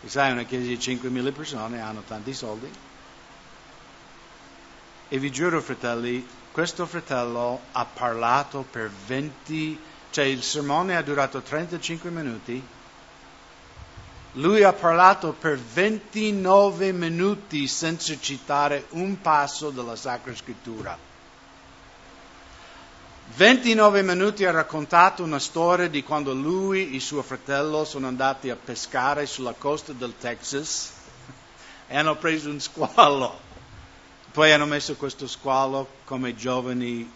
e 0.00 0.08
sai, 0.08 0.30
una 0.30 0.44
chiesa 0.44 0.66
di 0.66 0.76
5.000 0.76 1.32
persone 1.32 1.80
hanno 1.80 2.02
tanti 2.06 2.32
soldi. 2.32 2.70
E 5.08 5.18
vi 5.18 5.30
giuro, 5.32 5.60
fratelli, 5.60 6.26
questo 6.52 6.86
fratello 6.86 7.60
ha 7.72 7.84
parlato 7.84 8.64
per 8.70 8.90
20, 9.06 9.78
cioè 10.10 10.24
il 10.24 10.42
sermone 10.42 10.96
ha 10.96 11.02
durato 11.02 11.40
35 11.40 12.10
minuti. 12.10 12.64
Lui 14.38 14.62
ha 14.62 14.72
parlato 14.72 15.32
per 15.32 15.58
29 15.58 16.92
minuti 16.92 17.66
senza 17.66 18.16
citare 18.20 18.86
un 18.90 19.20
passo 19.20 19.70
della 19.70 19.96
Sacra 19.96 20.32
Scrittura. 20.32 20.96
29 23.34 24.02
minuti 24.02 24.44
ha 24.44 24.52
raccontato 24.52 25.24
una 25.24 25.40
storia 25.40 25.88
di 25.88 26.04
quando 26.04 26.34
lui 26.34 26.94
e 26.94 27.00
suo 27.00 27.22
fratello 27.22 27.84
sono 27.84 28.06
andati 28.06 28.48
a 28.48 28.54
pescare 28.54 29.26
sulla 29.26 29.54
costa 29.58 29.92
del 29.92 30.14
Texas 30.16 30.92
e 31.88 31.96
hanno 31.96 32.14
preso 32.14 32.48
un 32.48 32.60
squalo. 32.60 33.40
Poi 34.30 34.52
hanno 34.52 34.66
messo 34.66 34.94
questo 34.94 35.26
squalo 35.26 35.88
come 36.04 36.36
giovani 36.36 37.10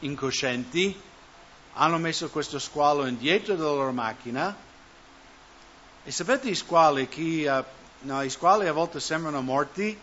incoscienti, 0.00 1.00
hanno 1.72 1.96
messo 1.96 2.28
questo 2.28 2.58
squalo 2.58 3.06
indietro 3.06 3.54
della 3.54 3.70
loro 3.70 3.92
macchina 3.92 4.68
e 6.04 6.10
sapete 6.10 6.48
i 6.48 6.54
squali, 6.54 7.08
chi, 7.08 7.44
uh, 7.44 7.62
no, 8.00 8.22
i 8.22 8.30
squali 8.30 8.66
a 8.66 8.72
volte 8.72 9.00
sembrano 9.00 9.42
morti 9.42 9.98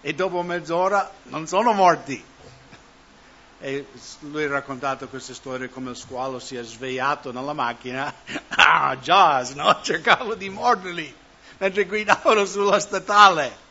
e 0.00 0.14
dopo 0.14 0.42
mezz'ora 0.42 1.12
non 1.24 1.46
sono 1.46 1.72
morti 1.72 2.22
e 3.60 3.86
lui 4.20 4.44
ha 4.44 4.48
raccontato 4.48 5.08
questa 5.08 5.34
storia 5.34 5.68
come 5.68 5.90
il 5.90 5.96
squalo 5.96 6.38
si 6.38 6.56
è 6.56 6.62
svegliato 6.62 7.32
nella 7.32 7.52
macchina, 7.52 8.12
ah, 8.56 8.96
Jaws, 8.96 9.50
no? 9.50 9.80
Cercavo 9.82 10.34
di 10.34 10.48
morderli 10.48 11.14
mentre 11.60 11.84
guidavano 11.84 12.44
sulla 12.46 12.80
statale. 12.80 13.68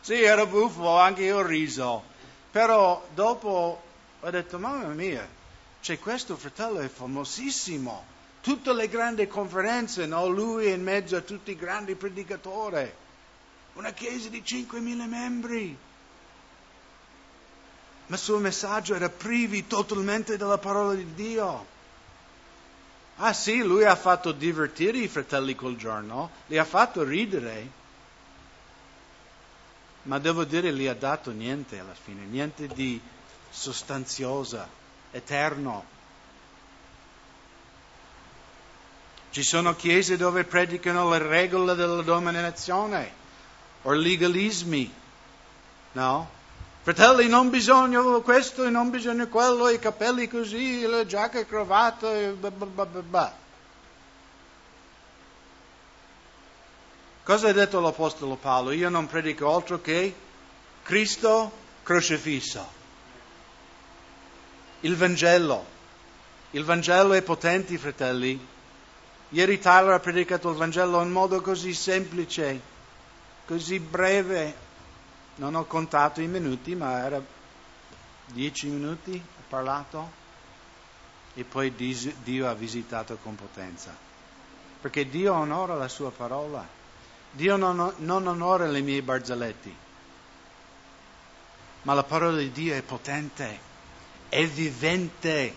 Sì, 0.00 0.22
era 0.22 0.46
buffo, 0.46 0.98
anche 0.98 1.22
io 1.22 1.38
ho 1.38 1.42
riso. 1.42 2.02
Però 2.50 3.06
dopo 3.14 3.82
ho 4.20 4.30
detto, 4.30 4.58
mamma 4.58 4.92
mia, 4.92 5.26
c'è 5.80 5.98
questo 5.98 6.36
fratello 6.36 6.80
è 6.80 6.88
famosissimo. 6.88 8.04
Tutte 8.42 8.72
le 8.72 8.88
grandi 8.88 9.26
conferenze, 9.26 10.06
no? 10.06 10.26
Lui 10.26 10.70
in 10.70 10.82
mezzo 10.82 11.16
a 11.16 11.20
tutti 11.20 11.50
i 11.50 11.56
grandi 11.56 11.94
predicatori. 11.94 12.90
Una 13.74 13.92
chiesa 13.92 14.28
di 14.28 14.42
5.000 14.44 15.08
membri 15.08 15.78
ma 18.10 18.16
il 18.16 18.22
suo 18.22 18.38
messaggio 18.38 18.96
era 18.96 19.08
privi 19.08 19.68
totalmente 19.68 20.36
della 20.36 20.58
parola 20.58 20.94
di 20.94 21.14
Dio. 21.14 21.66
Ah 23.18 23.32
sì, 23.32 23.58
lui 23.58 23.84
ha 23.84 23.94
fatto 23.94 24.32
divertire 24.32 24.98
i 24.98 25.06
fratelli 25.06 25.54
quel 25.54 25.76
giorno, 25.76 26.30
li 26.46 26.58
ha 26.58 26.64
fatto 26.64 27.04
ridere, 27.04 27.70
ma 30.04 30.18
devo 30.18 30.42
dire 30.42 30.72
gli 30.72 30.88
ha 30.88 30.94
dato 30.94 31.30
niente 31.30 31.78
alla 31.78 31.94
fine, 31.94 32.24
niente 32.24 32.66
di 32.66 33.00
sostanziosa, 33.48 34.68
eterno. 35.12 35.98
Ci 39.30 39.42
sono 39.42 39.76
chiese 39.76 40.16
dove 40.16 40.44
predicano 40.44 41.08
le 41.08 41.18
regole 41.18 41.74
della 41.74 42.02
dominazione 42.02 43.12
o 43.82 43.92
legalismi, 43.92 44.92
no? 45.92 46.38
Fratelli, 46.82 47.28
non 47.28 47.50
bisogna 47.50 48.00
questo 48.20 48.64
e 48.64 48.70
non 48.70 48.90
bisogna 48.90 49.26
quello, 49.26 49.68
i 49.68 49.78
capelli 49.78 50.26
così, 50.28 50.82
la 50.82 51.06
giacca 51.06 51.38
e 51.38 51.46
cravatta 51.46 52.12
e 52.12 52.30
bla 52.32 52.50
bla 52.50 52.84
bla. 52.84 53.34
Cosa 57.22 57.48
ha 57.48 57.52
detto 57.52 57.80
l'Apostolo 57.80 58.34
Paolo? 58.34 58.72
Io 58.72 58.88
non 58.88 59.06
predico 59.06 59.54
altro 59.54 59.80
che 59.80 60.12
Cristo 60.82 61.52
crocifisso. 61.84 62.66
Il 64.80 64.96
Vangelo. 64.96 65.64
Il 66.52 66.64
Vangelo 66.64 67.12
è 67.12 67.22
potente, 67.22 67.78
fratelli. 67.78 68.58
Ieri 69.32 69.60
Tyler 69.60 69.92
ha 69.92 70.00
predicato 70.00 70.50
il 70.50 70.56
Vangelo 70.56 71.00
in 71.02 71.12
modo 71.12 71.40
così 71.40 71.72
semplice, 71.72 72.60
così 73.46 73.78
breve, 73.78 74.54
non 75.36 75.54
ho 75.54 75.64
contato 75.66 76.20
i 76.20 76.26
minuti, 76.26 76.74
ma 76.74 77.04
era 77.04 77.22
dieci 78.26 78.66
minuti 78.66 79.12
ha 79.14 79.42
parlato 79.48 80.18
e 81.34 81.44
poi 81.44 81.72
Dio 81.74 82.48
ha 82.48 82.54
visitato 82.54 83.18
con 83.22 83.36
potenza. 83.36 83.96
Perché 84.80 85.08
Dio 85.08 85.32
onora 85.32 85.74
la 85.74 85.88
sua 85.88 86.10
parola. 86.10 86.66
Dio 87.30 87.56
non, 87.56 87.92
non 87.98 88.26
onora 88.26 88.66
le 88.66 88.80
mie 88.80 89.00
barzellette. 89.02 89.88
Ma 91.82 91.94
la 91.94 92.02
parola 92.02 92.38
di 92.38 92.50
Dio 92.50 92.74
è 92.74 92.82
potente, 92.82 93.58
è 94.28 94.44
vivente. 94.44 95.54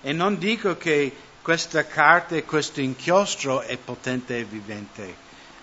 E 0.00 0.12
non 0.12 0.36
dico 0.38 0.76
che 0.76 1.14
questa 1.46 1.86
carta 1.86 2.34
e 2.34 2.44
questo 2.44 2.80
inchiostro 2.80 3.60
è 3.60 3.76
potente 3.76 4.36
e 4.36 4.42
vivente 4.42 5.14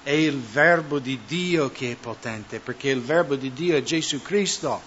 è 0.02 0.12
il 0.12 0.39
verbo 0.39 0.98
di 0.98 1.19
Dio 1.28 1.72
che 1.72 1.91
è 1.91 1.96
potente, 1.96 2.62
perché 2.62 2.88
il 2.88 3.02
verbo 3.02 3.36
di 3.36 3.52
Dio 3.52 3.76
è 3.76 3.84
Gesù 3.84 4.22
Cristo. 4.22 4.82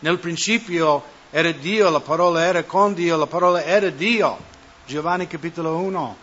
Nel 0.00 0.18
principio 0.18 1.04
era 1.30 1.52
Dio, 1.52 1.90
la 1.90 2.00
parola 2.00 2.42
era 2.42 2.64
con 2.64 2.92
Dio, 2.92 3.16
la 3.16 3.26
parola 3.26 3.62
era 3.62 3.88
Dio. 3.90 4.36
Giovanni 4.84 5.28
capitolo 5.28 5.76
1. 5.76 6.16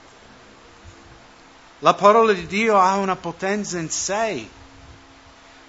La 1.79 1.93
parola 1.93 2.33
di 2.33 2.47
Dio 2.47 2.77
ha 2.77 2.97
una 2.97 3.15
potenza 3.15 3.79
in 3.79 3.89
sé, 3.89 4.49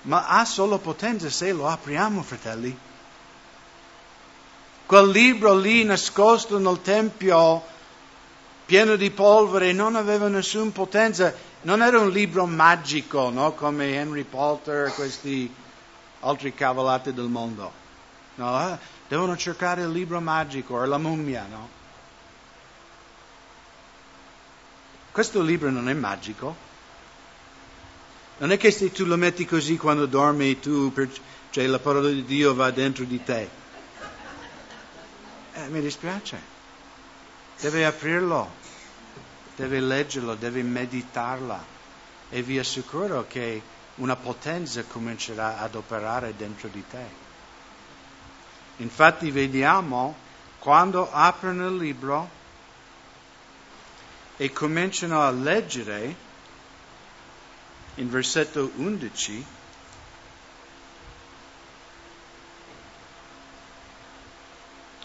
ma 0.02 0.26
ha 0.26 0.44
solo 0.44 0.78
potenza 0.78 1.30
se 1.30 1.52
lo 1.52 1.68
apriamo, 1.68 2.24
fratelli. 2.24 2.76
Quel 4.86 5.08
libro 5.08 5.54
lì 5.56 5.84
nascosto 5.84 6.58
nel 6.58 6.82
Tempio, 6.82 7.70
pieno 8.72 8.96
di 8.96 9.10
polvere, 9.10 9.74
non 9.74 9.96
aveva 9.96 10.28
nessuna 10.28 10.70
potenza 10.70 11.34
non 11.64 11.82
era 11.82 12.00
un 12.00 12.08
libro 12.08 12.46
magico, 12.46 13.28
no? 13.28 13.52
come 13.52 13.96
Henry 13.96 14.22
Potter 14.22 14.86
e 14.86 14.92
questi 14.92 15.54
altri 16.20 16.54
cavolati 16.54 17.12
del 17.12 17.26
mondo. 17.26 17.70
No? 18.36 18.78
Devono 19.06 19.36
cercare 19.36 19.82
il 19.82 19.90
libro 19.90 20.22
magico 20.22 20.76
o 20.76 20.86
la 20.86 20.96
mummia, 20.96 21.46
no? 21.50 21.68
Questo 25.10 25.42
libro 25.42 25.68
non 25.68 25.90
è 25.90 25.92
magico. 25.92 26.56
Non 28.38 28.52
è 28.52 28.56
che 28.56 28.70
se 28.70 28.90
tu 28.90 29.04
lo 29.04 29.18
metti 29.18 29.44
così 29.44 29.76
quando 29.76 30.06
dormi, 30.06 30.58
tu, 30.60 30.90
cioè 31.50 31.66
la 31.66 31.78
parola 31.78 32.08
di 32.08 32.24
Dio 32.24 32.54
va 32.54 32.70
dentro 32.70 33.04
di 33.04 33.22
te. 33.22 33.48
Eh, 35.52 35.68
mi 35.68 35.82
dispiace. 35.82 36.40
Deve 37.60 37.84
aprirlo 37.84 38.60
deve 39.56 39.80
leggerlo, 39.80 40.34
deve 40.34 40.62
meditarla 40.62 41.64
e 42.30 42.42
vi 42.42 42.58
assicuro 42.58 43.26
che 43.26 43.62
una 43.96 44.16
potenza 44.16 44.82
comincerà 44.84 45.58
ad 45.58 45.74
operare 45.74 46.34
dentro 46.36 46.68
di 46.68 46.84
te. 46.88 47.20
Infatti 48.76 49.30
vediamo 49.30 50.16
quando 50.58 51.10
aprono 51.12 51.68
il 51.68 51.76
libro 51.76 52.40
e 54.36 54.50
cominciano 54.52 55.22
a 55.22 55.30
leggere 55.30 56.30
in 57.96 58.08
versetto 58.08 58.70
11 58.76 59.44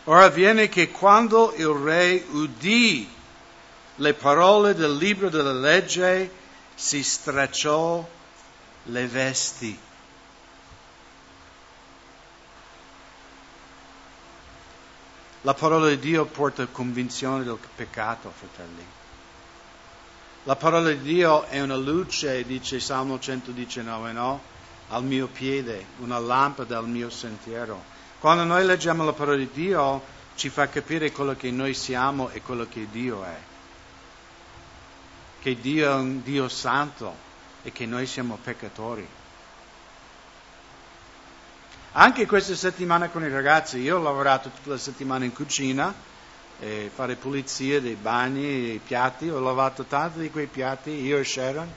Ora 0.10 0.24
avviene 0.24 0.70
che 0.70 0.90
quando 0.90 1.54
il 1.58 1.68
re 1.68 2.24
udì 2.30 3.10
le 3.98 4.14
parole 4.14 4.76
del 4.76 4.96
libro 4.96 5.30
della 5.30 5.54
legge, 5.54 6.32
si 6.76 7.02
stracciò 7.04 8.08
le 8.84 9.08
vesti. 9.08 9.80
La 15.42 15.54
parola 15.54 15.88
di 15.88 15.98
Dio 15.98 16.26
porta 16.26 16.66
convinzione 16.68 17.44
del 17.44 17.58
peccato, 17.76 18.32
fratelli. 18.36 18.86
La 20.44 20.56
parola 20.56 20.90
di 20.90 21.02
Dio 21.02 21.46
è 21.46 21.60
una 21.62 21.76
luce, 21.76 22.46
dice 22.46 22.80
Salmo 22.80 23.20
119, 23.20 24.12
no? 24.12 24.42
Al 24.90 25.04
mio 25.04 25.28
piede, 25.28 25.86
una 26.00 26.20
lampada 26.20 26.78
al 26.78 26.88
mio 26.88 27.10
sentiero. 27.10 27.84
Quando 28.20 28.44
noi 28.44 28.66
leggiamo 28.66 29.04
la 29.04 29.14
parola 29.14 29.38
di 29.38 29.50
Dio 29.52 30.02
ci 30.36 30.50
fa 30.50 30.70
capire 30.70 31.12
quello 31.12 31.36
che 31.36 31.50
noi 31.50 31.74
siamo 31.74 32.30
e 32.30 32.42
quello 32.42 32.68
che 32.70 32.88
Dio 32.92 33.24
è. 33.24 33.47
Che 35.40 35.60
Dio 35.60 35.92
è 35.92 35.94
un 35.94 36.24
Dio 36.24 36.48
santo 36.50 37.16
e 37.64 37.72
che 37.72 37.86
noi 37.86 38.06
siamo 38.06 38.38
peccatori. 38.42 39.08
Anche 41.94 42.26
questa 42.28 42.56
settimana 42.56 43.10
con 43.10 43.24
i 43.24 43.30
ragazzi, 43.30 43.80
io 43.80 43.98
ho 43.98 44.02
lavorato 44.02 44.50
tutta 44.50 44.70
la 44.72 44.78
settimana 44.78 45.26
in 45.26 45.34
cucina, 45.34 45.94
eh, 46.60 46.92
fare 46.94 47.16
pulizia 47.16 47.82
dei 47.82 47.96
bagni, 47.96 48.74
i 48.74 48.82
piatti, 48.84 49.30
ho 49.30 49.40
lavato 49.40 49.84
tanti 49.84 50.20
di 50.20 50.30
quei 50.30 50.46
piatti, 50.46 50.92
io 50.92 51.18
e 51.18 51.24
Sharon. 51.24 51.68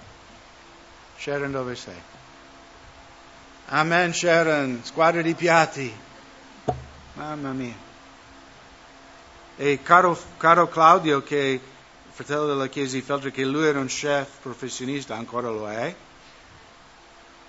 Sharon 1.16 1.52
dove 1.52 1.74
sei? 1.74 2.00
Amen 3.66 4.12
Sharon, 4.12 4.80
squadra 4.84 5.22
di 5.22 5.34
piatti. 5.34 5.94
Mamma 7.14 7.52
mia. 7.52 7.74
E 9.56 9.82
caro, 9.82 10.18
caro 10.36 10.68
Claudio, 10.68 11.22
che 11.22 11.60
fratello 12.22 12.44
della 12.44 12.68
chiesa 12.68 12.96
di 12.96 13.00
Feltre, 13.00 13.30
che 13.30 13.46
lui 13.46 13.64
era 13.64 13.80
un 13.80 13.86
chef 13.86 14.40
professionista, 14.42 15.16
ancora 15.16 15.48
lo 15.48 15.70
è, 15.70 15.94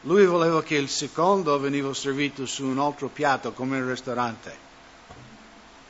lui 0.03 0.25
voleva 0.25 0.63
che 0.63 0.75
il 0.75 0.87
secondo 0.87 1.59
veniva 1.59 1.93
servito 1.93 2.45
su 2.45 2.63
un 2.63 2.79
altro 2.79 3.09
piatto 3.09 3.51
come 3.51 3.79
il 3.79 3.83
ristorante. 3.83 4.57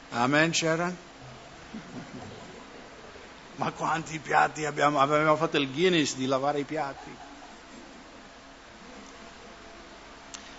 Amen, 0.09 0.51
Sharon? 0.51 0.97
Ma 3.57 3.71
quanti 3.71 4.17
piatti 4.17 4.65
abbiamo? 4.65 4.99
Abbiamo 4.99 5.35
fatto 5.35 5.57
il 5.57 5.71
Guinness 5.71 6.15
di 6.15 6.25
lavare 6.25 6.61
i 6.61 6.63
piatti. 6.63 7.15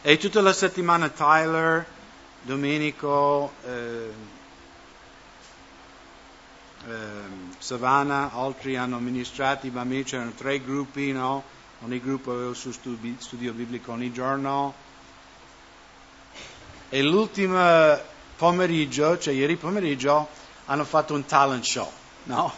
E 0.02 0.16
tutta 0.18 0.40
la 0.40 0.52
settimana 0.52 1.08
Tyler 1.08 1.84
Domenico, 2.42 3.52
eh, 3.64 4.10
eh, 6.86 7.50
Savannah, 7.58 8.32
altri 8.32 8.76
hanno 8.76 8.96
amministrato 8.96 9.66
i 9.66 9.70
bambini, 9.70 10.04
c'erano 10.04 10.32
tre 10.32 10.62
gruppi, 10.62 11.12
no? 11.12 11.42
ogni 11.84 12.00
gruppo 12.00 12.32
aveva 12.32 12.50
il 12.50 12.56
suo 12.56 12.72
studio, 12.72 13.14
studio 13.18 13.52
biblico 13.52 13.92
ogni 13.92 14.12
giorno. 14.12 14.74
E 16.88 17.02
l'ultimo 17.02 17.98
pomeriggio, 18.36 19.18
cioè 19.18 19.34
ieri 19.34 19.56
pomeriggio, 19.56 20.28
hanno 20.66 20.84
fatto 20.84 21.14
un 21.14 21.24
talent 21.24 21.64
show, 21.64 21.90
no? 22.24 22.52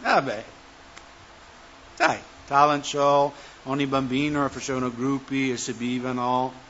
Vabbè, 0.00 0.44
dai, 1.96 2.18
talent 2.46 2.84
show, 2.84 3.32
ogni 3.64 3.86
bambino 3.86 4.48
facevano 4.48 4.92
gruppi, 4.92 5.50
esibivano. 5.50 6.66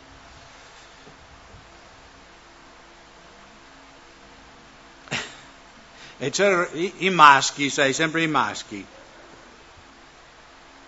E 6.19 6.31
c'erano 6.31 6.69
i, 6.73 6.93
i 6.99 7.11
maschi, 7.11 7.71
sai, 7.71 7.93
sempre 7.93 8.23
i 8.23 8.27
maschi. 8.27 8.85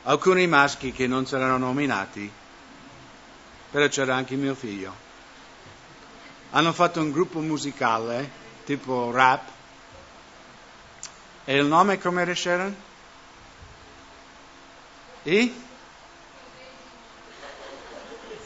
Alcuni 0.03 0.47
maschi 0.49 0.93
che 0.93 1.07
non 1.07 1.27
saranno 1.27 1.59
nominati, 1.59 2.31
però 3.71 3.87
c'era 3.87 4.17
anche 4.17 4.35
mio 4.35 4.55
figlio. 4.55 4.93
Hanno 6.51 6.73
fatto 6.73 7.01
un 7.01 7.13
gruppo 7.13 7.39
musicale, 7.39 8.29
tipo 8.65 9.13
rap. 9.13 9.49
E 11.45 11.57
il 11.57 11.67
nome 11.67 11.99
come 12.01 12.23
era 12.23 12.35
Sharon? 12.35 12.75
I? 15.23 15.55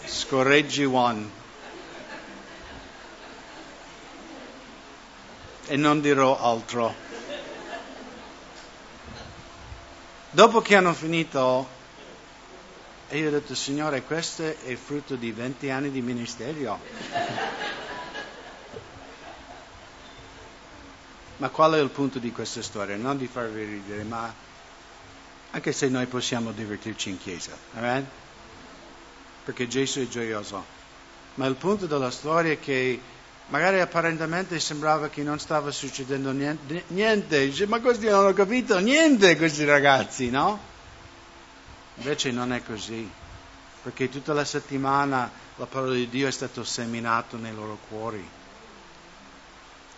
Scorreggi 0.05 0.85
One. 0.85 1.43
E 5.67 5.77
non 5.77 6.01
dirò 6.01 6.39
altro. 6.41 6.95
Dopo 10.31 10.61
che 10.61 10.77
hanno 10.77 10.93
finito, 10.93 11.69
e 13.09 13.19
io 13.19 13.29
ho 13.29 13.31
detto, 13.31 13.55
Signore, 13.55 14.03
questo 14.03 14.43
è 14.43 14.75
frutto 14.77 15.15
di 15.17 15.31
20 15.31 15.71
anni 15.71 15.91
di 15.91 16.01
ministero. 16.01 16.79
ma 21.37 21.49
qual 21.49 21.75
è 21.75 21.81
il 21.81 21.91
punto 21.91 22.19
di 22.19 22.33
questa 22.33 22.63
storia? 22.63 22.97
Non 22.97 23.17
di 23.17 23.27
farvi 23.27 23.65
ridere, 23.65 24.03
ma 24.03 24.33
anche 25.51 25.73
se 25.73 25.89
noi 25.89 26.07
possiamo 26.07 26.53
divertirci 26.53 27.11
in 27.11 27.19
chiesa. 27.19 27.57
Amen? 27.75 28.23
perché 29.45 29.69
Gesù 29.69 30.01
è 30.01 30.09
gioioso. 30.09 30.65
Ma 31.35 31.47
il 31.47 31.55
punto 31.55 31.87
della 31.87 32.11
storia 32.11 32.53
è 32.53 32.59
che 32.59 33.01
magari 33.49 33.81
apparentemente 33.81 34.59
sembrava 34.59 35.09
che 35.09 35.23
non 35.23 35.39
stava 35.39 35.71
succedendo 35.71 36.33
niente, 36.33 36.85
niente. 36.89 37.47
Dice, 37.47 37.67
ma 37.67 37.81
questi 37.81 38.07
non 38.07 38.21
hanno 38.21 38.33
capito 38.33 38.79
niente 38.79 39.37
questi 39.37 39.65
ragazzi, 39.65 40.31
no? 40.31 40.73
Invece 41.97 42.31
non 42.31 42.53
è 42.53 42.63
così, 42.65 43.09
perché 43.83 44.09
tutta 44.09 44.33
la 44.33 44.45
settimana 44.45 45.31
la 45.57 45.67
parola 45.67 45.95
di 45.95 46.09
Dio 46.09 46.27
è 46.27 46.33
stata 46.33 46.65
seminata 46.65 47.37
nei 47.37 47.55
loro 47.55 47.79
cuori. 47.89 48.27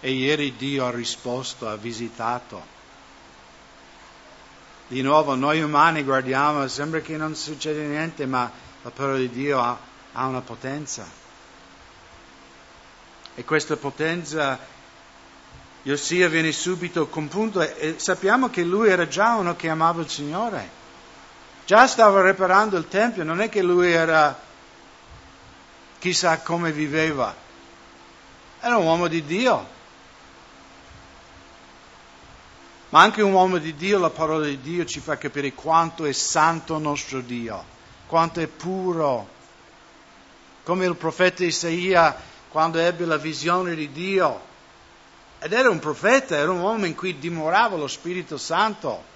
E 0.01 0.11
ieri 0.11 0.55
Dio 0.57 0.87
ha 0.87 0.91
risposto, 0.91 1.69
ha 1.69 1.77
visitato. 1.77 2.75
Di 4.89 5.01
nuovo, 5.01 5.35
noi 5.35 5.63
umani 5.63 6.03
guardiamo, 6.03 6.69
sembra 6.69 7.01
che 7.01 7.17
non 7.17 7.35
succede 7.35 7.87
niente, 7.87 8.27
ma 8.27 8.51
la 8.83 8.91
parola 8.91 9.17
di 9.17 9.31
Dio 9.31 9.61
ha, 9.61 9.77
ha 10.13 10.27
una 10.27 10.43
potenza. 10.43 11.25
E 13.37 13.45
questa 13.45 13.77
potenza, 13.77 14.59
Josia 15.83 16.29
viene 16.29 16.51
subito 16.51 17.07
compunto 17.07 17.61
e 17.61 17.95
sappiamo 17.99 18.51
che 18.51 18.65
lui 18.65 18.89
era 18.89 19.07
già 19.07 19.37
uno 19.37 19.55
che 19.55 19.69
amava 19.69 20.01
il 20.01 20.09
Signore. 20.09 20.69
Già 21.65 21.87
stava 21.87 22.23
riparando 22.23 22.77
il 22.77 22.89
Tempio, 22.89 23.23
non 23.23 23.41
è 23.41 23.49
che 23.49 23.63
lui 23.63 23.93
era 23.93 24.37
chissà 26.01 26.41
come 26.41 26.73
viveva. 26.73 27.33
Era 28.61 28.77
un 28.79 28.85
uomo 28.85 29.07
di 29.07 29.25
Dio. 29.25 29.75
Ma 32.89 33.03
anche 33.03 33.23
un 33.23 33.33
uomo 33.33 33.59
di 33.59 33.77
Dio, 33.77 34.01
la 34.01 34.11
parola 34.11 34.47
di 34.47 34.61
Dio 34.61 34.85
ci 34.85 34.99
fa 34.99 35.17
capire 35.17 35.53
quanto 35.53 36.05
è 36.05 36.13
santo 36.13 36.79
nostro 36.79 37.21
Dio 37.21 37.75
quanto 38.07 38.41
è 38.41 38.47
puro. 38.47 39.35
Come 40.63 40.87
il 40.87 40.97
profeta 40.97 41.45
Isaia 41.45 42.17
quando 42.49 42.79
ebbe 42.79 43.05
la 43.05 43.17
visione 43.17 43.75
di 43.75 43.91
Dio. 43.93 44.41
Ed 45.39 45.53
era 45.53 45.71
un 45.71 45.79
profeta, 45.79 46.37
era 46.37 46.51
un 46.51 46.61
uomo 46.61 46.87
in 46.87 46.95
cui 46.95 47.19
dimorava 47.19 47.77
lo 47.77 47.87
Spirito 47.87 48.37
Santo. 48.39 49.15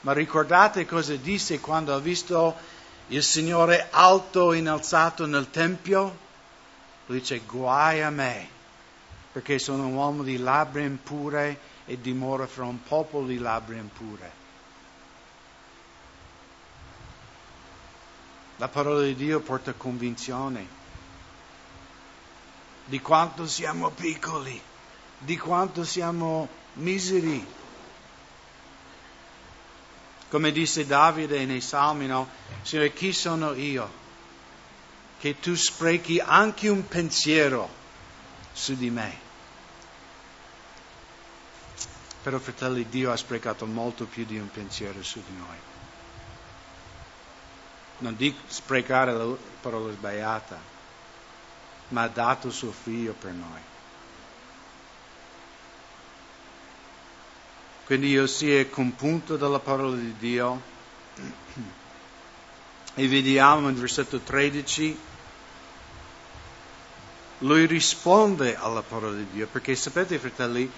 Ma 0.00 0.12
ricordate 0.12 0.86
cosa 0.86 1.14
disse 1.16 1.60
quando 1.60 1.94
ha 1.94 1.98
visto 1.98 2.56
il 3.08 3.22
Signore 3.22 3.88
alto 3.90 4.52
e 4.52 4.58
innalzato 4.58 5.26
nel 5.26 5.50
Tempio? 5.50 6.26
Lui 7.06 7.18
dice, 7.20 7.40
guai 7.46 8.02
a 8.02 8.10
me, 8.10 8.48
perché 9.32 9.58
sono 9.58 9.86
un 9.86 9.94
uomo 9.94 10.22
di 10.22 10.38
labbra 10.38 10.82
impure 10.82 11.58
e 11.84 12.00
dimora 12.00 12.46
fra 12.46 12.64
un 12.64 12.82
popolo 12.82 13.26
di 13.26 13.38
labbra 13.38 13.76
impure. 13.76 14.32
La 18.56 18.68
parola 18.68 19.02
di 19.02 19.14
Dio 19.14 19.40
porta 19.40 19.72
convinzione 19.72 20.77
di 22.88 23.00
quanto 23.00 23.46
siamo 23.46 23.90
piccoli, 23.90 24.60
di 25.18 25.36
quanto 25.36 25.84
siamo 25.84 26.48
miseri. 26.74 27.46
Come 30.28 30.52
disse 30.52 30.86
Davide 30.86 31.44
nei 31.44 31.60
Salmi, 31.60 32.06
no? 32.06 32.28
Signore, 32.62 32.92
chi 32.92 33.12
sono 33.12 33.54
io? 33.54 34.06
Che 35.18 35.38
tu 35.40 35.54
sprechi 35.54 36.20
anche 36.20 36.68
un 36.68 36.86
pensiero 36.86 37.68
su 38.52 38.76
di 38.76 38.90
me. 38.90 39.26
Però 42.22 42.38
fratelli, 42.38 42.88
Dio 42.88 43.10
ha 43.10 43.16
sprecato 43.16 43.64
molto 43.64 44.04
più 44.04 44.24
di 44.24 44.38
un 44.38 44.50
pensiero 44.50 45.02
su 45.02 45.22
di 45.26 45.36
noi 45.36 45.56
non 47.98 48.16
dico 48.16 48.40
sprecare 48.46 49.12
la 49.12 49.36
parola 49.60 49.92
sbagliata, 49.92 50.58
ma 51.88 52.02
ha 52.02 52.08
dato 52.08 52.50
suo 52.50 52.72
figlio 52.72 53.12
per 53.12 53.32
noi. 53.32 53.60
Quindi 57.84 58.08
io 58.08 58.26
sia 58.26 58.66
compunto 58.66 59.36
dalla 59.36 59.60
parola 59.60 59.96
di 59.96 60.14
Dio 60.18 60.60
e 62.94 63.08
vediamo 63.08 63.68
in 63.68 63.78
versetto 63.78 64.18
13 64.18 65.06
lui 67.38 67.66
risponde 67.66 68.56
alla 68.56 68.82
parola 68.82 69.16
di 69.16 69.26
Dio, 69.30 69.46
perché 69.46 69.74
sapete 69.76 70.18
fratelli, 70.18 70.70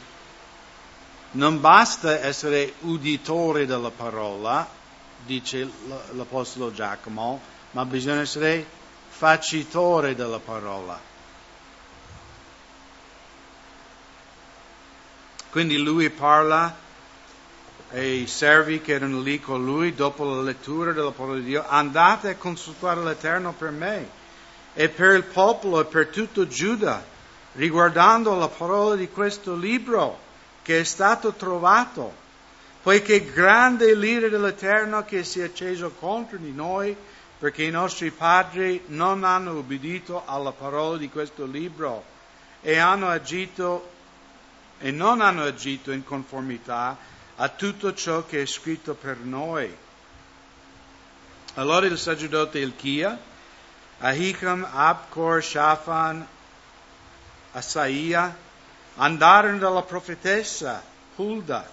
non 1.33 1.61
basta 1.61 2.23
essere 2.25 2.75
uditore 2.81 3.65
della 3.65 3.91
parola, 3.91 4.69
dice 5.25 5.71
l'Apostolo 6.13 6.73
Giacomo, 6.73 7.41
ma 7.71 7.85
bisogna 7.85 8.21
essere 8.21 8.67
facitore 9.21 10.15
della 10.15 10.39
parola. 10.39 10.99
Quindi 15.51 15.77
lui 15.77 16.09
parla 16.09 16.75
e 17.91 18.15
i 18.15 18.27
servi 18.27 18.81
che 18.81 18.95
erano 18.95 19.21
lì 19.21 19.39
con 19.39 19.63
lui 19.63 19.95
dopo 19.95 20.25
la 20.25 20.41
lettura 20.41 20.93
della 20.93 21.11
parola 21.11 21.37
di 21.37 21.45
Dio, 21.45 21.67
andate 21.69 22.31
a 22.31 22.37
consultare 22.37 23.03
l'Eterno 23.03 23.53
per 23.53 23.73
me 23.73 24.09
e 24.73 24.89
per 24.89 25.17
il 25.17 25.25
popolo 25.25 25.83
e 25.83 25.85
per 25.85 26.07
tutto 26.07 26.47
Giuda, 26.47 27.05
riguardando 27.57 28.35
la 28.37 28.49
parola 28.49 28.95
di 28.95 29.11
questo 29.11 29.55
libro 29.55 30.19
che 30.63 30.81
è 30.81 30.85
stato 30.85 31.35
trovato, 31.35 32.11
poiché 32.83 33.31
grande 33.31 33.95
l'ira 33.95 34.29
dell'Eterno 34.29 35.05
che 35.05 35.25
si 35.25 35.41
è 35.41 35.45
acceso 35.45 35.91
contro 35.91 36.39
di 36.39 36.53
noi, 36.53 36.97
perché 37.41 37.63
i 37.63 37.71
nostri 37.71 38.11
padri 38.11 38.83
non 38.89 39.25
hanno 39.25 39.57
ubbidito 39.57 40.25
alla 40.27 40.53
parola 40.53 40.99
di 40.99 41.09
questo 41.09 41.47
libro 41.47 42.05
e 42.61 42.77
agito 42.77 43.93
e 44.79 44.91
non 44.91 45.23
hanno 45.23 45.45
agito 45.45 45.91
in 45.91 46.05
conformità 46.05 46.99
a 47.37 47.49
tutto 47.49 47.95
ciò 47.95 48.27
che 48.27 48.43
è 48.43 48.47
scritto 48.47 48.93
per 48.93 49.17
noi. 49.17 49.75
Allora 51.55 51.87
il 51.87 51.97
sacerdote 51.97 52.59
Ilchia, 52.59 53.19
Ahikam, 54.01 54.69
Abkor, 54.71 55.43
Shafan, 55.43 56.27
Asaia, 57.53 58.37
andarono 58.97 59.57
dalla 59.57 59.83
profetessa 59.83 60.83
Hulda, 61.17 61.67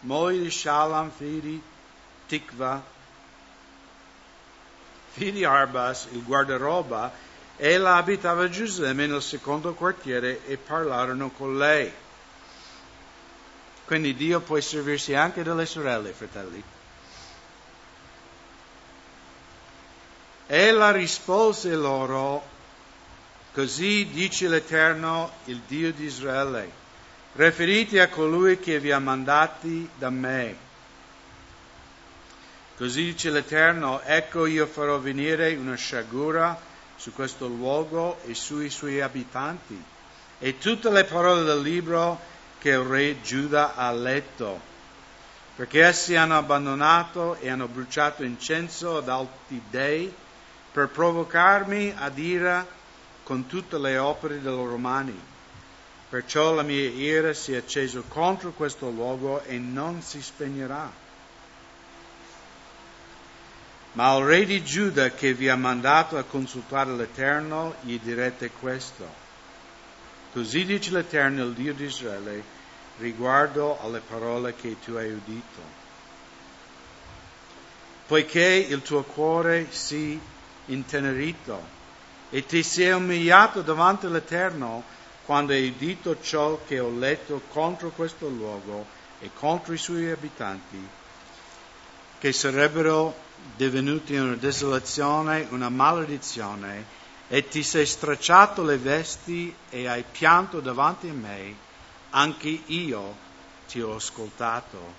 moglie 0.00 0.42
di 0.42 0.50
Shalom, 0.50 1.10
figli 1.16 1.62
Tikva, 2.26 2.91
figli 5.12 5.44
Arbas, 5.44 6.08
il 6.12 6.22
guardaroba, 6.24 7.12
ella 7.56 7.96
abitava 7.96 8.48
Gerusalemme 8.48 9.06
nel 9.06 9.22
secondo 9.22 9.74
quartiere 9.74 10.44
e 10.46 10.56
parlarono 10.56 11.30
con 11.30 11.58
lei. 11.58 11.92
Quindi 13.84 14.14
Dio 14.14 14.40
può 14.40 14.58
servirsi 14.58 15.14
anche 15.14 15.42
delle 15.42 15.66
sorelle, 15.66 16.12
fratelli. 16.12 16.62
Ella 20.46 20.90
rispose 20.90 21.74
loro, 21.74 22.42
così 23.52 24.08
dice 24.10 24.48
l'Eterno, 24.48 25.30
il 25.44 25.60
Dio 25.66 25.92
di 25.92 26.04
Israele, 26.04 26.70
riferiti 27.34 27.98
a 27.98 28.08
colui 28.08 28.58
che 28.58 28.80
vi 28.80 28.92
ha 28.92 28.98
mandati 28.98 29.88
da 29.96 30.10
me. 30.10 30.70
Così 32.82 33.04
dice 33.04 33.30
l'Eterno, 33.30 34.00
ecco 34.02 34.44
io 34.44 34.66
farò 34.66 34.98
venire 34.98 35.54
una 35.54 35.76
sciagura 35.76 36.60
su 36.96 37.12
questo 37.12 37.46
luogo 37.46 38.18
e 38.26 38.34
sui 38.34 38.70
suoi 38.70 39.00
abitanti, 39.00 39.80
e 40.40 40.58
tutte 40.58 40.90
le 40.90 41.04
parole 41.04 41.44
del 41.44 41.62
libro 41.62 42.18
che 42.58 42.70
il 42.70 42.80
re 42.80 43.20
Giuda 43.22 43.76
ha 43.76 43.92
letto, 43.92 44.60
perché 45.54 45.84
essi 45.84 46.16
hanno 46.16 46.36
abbandonato 46.36 47.36
e 47.36 47.50
hanno 47.50 47.68
bruciato 47.68 48.24
incenso 48.24 48.96
ad 48.96 49.08
altri 49.08 49.62
dei, 49.70 50.12
per 50.72 50.88
provocarmi 50.88 51.94
ad 51.96 52.18
ira 52.18 52.66
con 53.22 53.46
tutte 53.46 53.78
le 53.78 53.96
opere 53.96 54.42
dei 54.42 54.52
Romani. 54.52 55.20
Perciò 56.08 56.52
la 56.52 56.62
mia 56.62 56.88
ira 56.90 57.32
si 57.32 57.52
è 57.52 57.58
accesa 57.58 58.02
contro 58.08 58.50
questo 58.50 58.90
luogo 58.90 59.40
e 59.44 59.56
non 59.58 60.02
si 60.02 60.20
spegnerà. 60.20 61.01
Ma 63.92 64.12
al 64.12 64.24
re 64.24 64.46
di 64.46 64.64
Giuda 64.64 65.10
che 65.10 65.34
vi 65.34 65.48
ha 65.50 65.56
mandato 65.56 66.16
a 66.16 66.22
consultare 66.22 66.94
l'Eterno, 66.94 67.74
gli 67.82 67.98
direte 68.00 68.50
questo. 68.50 69.06
Così 70.32 70.64
dice 70.64 70.92
l'Eterno, 70.92 71.44
il 71.44 71.52
Dio 71.52 71.74
di 71.74 71.84
Israele, 71.84 72.42
riguardo 72.98 73.78
alle 73.82 74.00
parole 74.00 74.54
che 74.54 74.78
tu 74.82 74.94
hai 74.94 75.10
udito. 75.10 75.80
Poiché 78.06 78.66
il 78.68 78.80
tuo 78.80 79.02
cuore 79.02 79.66
si 79.70 80.18
intenerito 80.66 81.80
e 82.30 82.46
ti 82.46 82.62
sei 82.62 82.92
umiliato 82.92 83.60
davanti 83.60 84.06
all'Eterno 84.06 84.82
quando 85.26 85.52
hai 85.52 85.68
udito 85.68 86.18
ciò 86.20 86.60
che 86.66 86.80
ho 86.80 86.90
letto 86.90 87.42
contro 87.48 87.90
questo 87.90 88.28
luogo 88.28 88.86
e 89.20 89.30
contro 89.34 89.74
i 89.74 89.78
suoi 89.78 90.10
abitanti, 90.10 90.88
che 92.18 92.32
sarebbero 92.32 93.14
divenuti 93.56 94.14
una 94.14 94.34
desolazione, 94.34 95.46
una 95.50 95.68
maledizione, 95.68 97.00
e 97.28 97.48
ti 97.48 97.62
sei 97.62 97.86
stracciato 97.86 98.62
le 98.62 98.76
vesti 98.76 99.54
e 99.70 99.86
hai 99.88 100.04
pianto 100.10 100.60
davanti 100.60 101.08
a 101.08 101.14
me, 101.14 101.56
anche 102.10 102.48
io 102.48 103.16
ti 103.66 103.80
ho 103.80 103.94
ascoltato, 103.94 104.94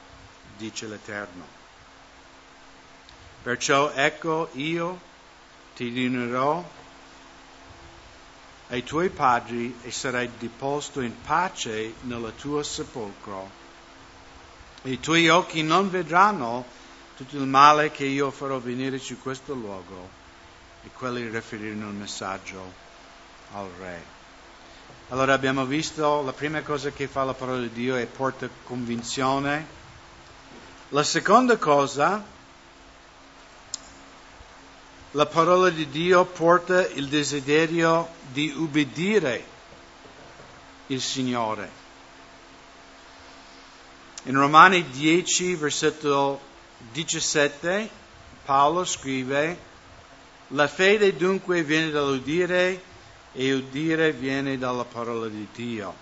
dice 0.58 0.88
l'Eterno. 0.88 1.46
Perciò 3.44 3.92
ecco 3.92 4.50
io 4.54 5.00
ti 5.76 5.90
riunerò 5.90 6.64
ai 8.70 8.84
tuoi 8.84 9.10
padri 9.10 9.78
e 9.84 9.92
sarai 9.92 10.30
deposto 10.40 11.02
in 11.02 11.14
pace 11.22 11.94
nella 12.02 12.32
tua 12.32 12.64
sepolcro. 12.64 13.62
I 14.84 15.00
tuoi 15.00 15.30
occhi 15.30 15.62
non 15.62 15.90
vedranno 15.90 16.66
tutto 17.16 17.36
il 17.38 17.46
male 17.46 17.92
che 17.92 18.06
io 18.06 18.32
farò 18.32 18.60
venire 18.60 18.98
su 18.98 19.20
questo 19.22 19.54
luogo. 19.54 20.22
E 20.84 20.90
quelli 20.98 21.28
riferirono 21.30 21.88
il 21.88 21.96
messaggio 21.96 22.74
al 23.54 23.70
re. 23.80 24.04
Allora 25.10 25.34
abbiamo 25.34 25.66
visto 25.66 26.22
la 26.22 26.34
prima 26.34 26.62
cosa 26.62 26.90
che 26.90 27.08
fa 27.08 27.24
la 27.24 27.34
parola 27.34 27.62
di 27.62 27.72
Dio 27.72 27.96
è 27.96 28.06
porta 28.06 28.50
convinzione. 28.64 29.82
La 30.90 31.04
seconda 31.04 31.58
cosa 31.58 32.24
la 35.12 35.26
parola 35.28 35.70
di 35.70 35.88
Dio 35.90 36.26
porta 36.26 36.88
il 36.88 37.08
desiderio 37.08 38.10
di 38.32 38.52
ubbidire 38.56 39.46
il 40.88 41.00
Signore. 41.00 41.70
In 44.24 44.36
Romani 44.36 44.90
10, 44.90 45.56
versetto 45.56 46.40
17, 46.92 47.90
Paolo 48.46 48.86
scrive, 48.86 49.58
la 50.50 50.68
fede 50.68 51.16
dunque 51.16 51.64
viene 51.64 51.90
dall'udire 51.90 52.82
e 53.32 53.54
udire 53.54 54.12
viene 54.12 54.58
dalla 54.58 54.84
parola 54.84 55.28
di 55.28 55.48
Dio. 55.54 56.02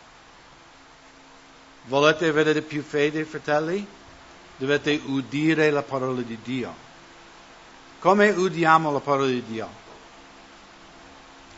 Volete 1.86 2.28
avere 2.28 2.62
più 2.62 2.84
fede, 2.84 3.24
fratelli? 3.26 3.86
Dovete 4.58 5.02
udire 5.06 5.72
la 5.72 5.82
parola 5.82 6.22
di 6.22 6.38
Dio. 6.42 6.74
Come 8.00 8.30
udiamo 8.30 8.92
la 8.92 9.00
parola 9.00 9.28
di 9.28 9.44
Dio? 9.44 9.70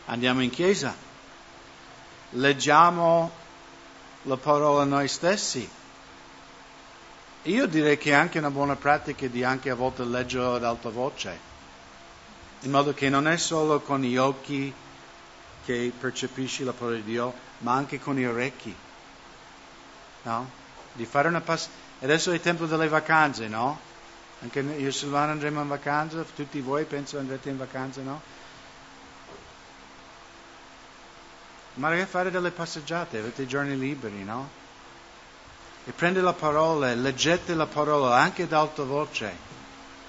Andiamo 0.06 0.42
in 0.42 0.50
chiesa, 0.50 0.94
leggiamo 2.30 3.30
la 4.22 4.36
parola 4.36 4.84
noi 4.84 5.08
stessi. 5.08 5.68
Io 7.46 7.66
direi 7.66 7.98
che 7.98 8.10
è 8.10 8.14
anche 8.14 8.38
una 8.38 8.50
buona 8.50 8.74
pratica 8.74 9.26
di 9.26 9.44
anche 9.44 9.68
a 9.68 9.74
volte 9.74 10.02
leggere 10.02 10.56
ad 10.56 10.64
alta 10.64 10.88
voce, 10.88 11.38
in 12.60 12.70
modo 12.70 12.94
che 12.94 13.10
non 13.10 13.28
è 13.28 13.36
solo 13.36 13.80
con 13.80 14.00
gli 14.00 14.16
occhi 14.16 14.72
che 15.66 15.92
percepisci 15.98 16.64
la 16.64 16.72
parola 16.72 16.96
di 16.96 17.04
Dio, 17.04 17.34
ma 17.58 17.74
anche 17.74 18.00
con 18.00 18.14
gli 18.14 18.24
orecchi. 18.24 18.74
No? 20.22 20.50
Di 20.94 21.04
fare 21.04 21.28
una 21.28 21.42
pass- 21.42 21.68
Adesso 22.00 22.30
è 22.30 22.34
il 22.34 22.40
tempo 22.40 22.64
delle 22.64 22.88
vacanze, 22.88 23.46
no? 23.46 23.78
Anche 24.40 24.60
io 24.60 24.88
e 24.88 24.92
Silvano 24.92 25.32
andremo 25.32 25.60
in 25.60 25.68
vacanza, 25.68 26.24
tutti 26.34 26.60
voi 26.60 26.84
penso 26.84 27.18
andrete 27.18 27.50
in 27.50 27.58
vacanza, 27.58 28.00
no? 28.00 28.22
Magari 31.74 32.06
fare 32.06 32.30
delle 32.30 32.50
passeggiate, 32.50 33.18
avete 33.18 33.46
giorni 33.46 33.78
liberi, 33.78 34.24
no? 34.24 34.63
E 35.86 35.92
prende 35.92 36.20
la 36.20 36.32
parola, 36.32 36.94
leggete 36.94 37.54
la 37.54 37.66
parola 37.66 38.16
anche 38.16 38.44
ad 38.44 38.52
alta 38.52 38.84
voce, 38.84 39.36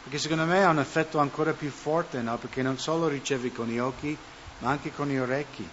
perché 0.04 0.18
secondo 0.18 0.46
me 0.46 0.64
ha 0.64 0.70
un 0.70 0.80
effetto 0.80 1.20
ancora 1.20 1.52
più 1.52 1.70
forte, 1.70 2.22
no? 2.22 2.38
Perché 2.38 2.62
non 2.62 2.78
solo 2.78 3.08
ricevi 3.08 3.52
con 3.52 3.68
gli 3.68 3.78
occhi, 3.78 4.18
ma 4.60 4.70
anche 4.70 4.94
con 4.94 5.08
gli 5.08 5.18
orecchi. 5.18 5.68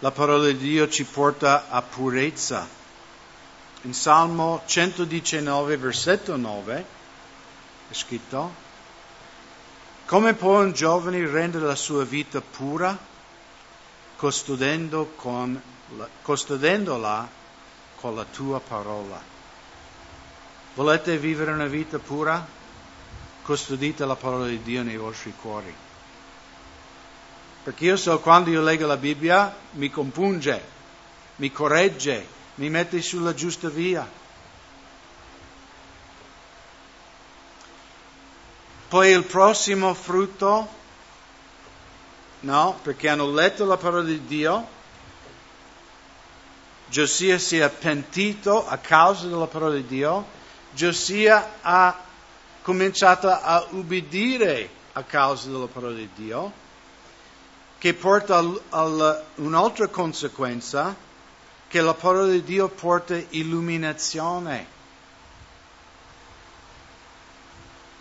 La 0.00 0.10
parola 0.10 0.44
di 0.44 0.58
Dio 0.58 0.86
ci 0.88 1.04
porta 1.04 1.70
a 1.70 1.80
purezza. 1.80 2.68
In 3.82 3.94
Salmo 3.94 4.62
119, 4.66 5.78
versetto 5.78 6.36
9, 6.36 6.84
è 7.88 7.94
scritto, 7.94 8.52
come 10.04 10.34
può 10.34 10.60
un 10.60 10.72
giovane 10.72 11.26
rendere 11.26 11.64
la 11.64 11.74
sua 11.74 12.04
vita 12.04 12.42
pura? 12.42 13.12
Custodendo 14.16 15.12
con, 15.16 15.60
custodendola 16.22 17.28
con 17.96 18.14
la 18.14 18.24
tua 18.24 18.60
parola. 18.60 19.20
Volete 20.74 21.18
vivere 21.18 21.52
una 21.52 21.66
vita 21.66 21.98
pura? 21.98 22.46
Custodite 23.42 24.04
la 24.04 24.16
parola 24.16 24.46
di 24.46 24.62
Dio 24.62 24.82
nei 24.82 24.96
vostri 24.96 25.32
cuori. 25.40 25.74
Perché 27.62 27.84
io 27.84 27.96
so 27.96 28.18
quando 28.20 28.50
io 28.50 28.62
leggo 28.62 28.86
la 28.86 28.96
Bibbia 28.96 29.54
mi 29.72 29.90
compunge, 29.90 30.62
mi 31.36 31.50
corregge, 31.50 32.26
mi 32.56 32.68
mette 32.68 33.00
sulla 33.00 33.34
giusta 33.34 33.68
via. 33.68 34.06
Poi 38.88 39.10
il 39.10 39.24
prossimo 39.24 39.94
frutto, 39.94 40.68
no, 42.44 42.78
perché 42.82 43.08
hanno 43.08 43.30
letto 43.30 43.64
la 43.64 43.76
parola 43.76 44.04
di 44.04 44.24
Dio, 44.24 44.68
Giosia 46.86 47.38
si 47.38 47.58
è 47.58 47.68
pentito 47.70 48.66
a 48.66 48.76
causa 48.76 49.26
della 49.26 49.46
parola 49.46 49.74
di 49.74 49.86
Dio, 49.86 50.26
Giosia 50.72 51.54
ha 51.62 51.98
cominciato 52.62 53.28
a 53.28 53.66
ubbidire 53.70 54.68
a 54.92 55.02
causa 55.02 55.48
della 55.50 55.66
parola 55.66 55.94
di 55.94 56.08
Dio 56.14 56.62
che 57.78 57.92
porta 57.94 58.42
a 58.70 59.22
un'altra 59.34 59.88
conseguenza, 59.88 60.96
che 61.68 61.80
la 61.82 61.92
parola 61.92 62.30
di 62.30 62.42
Dio 62.42 62.68
porta 62.68 63.14
illuminazione. 63.30 64.66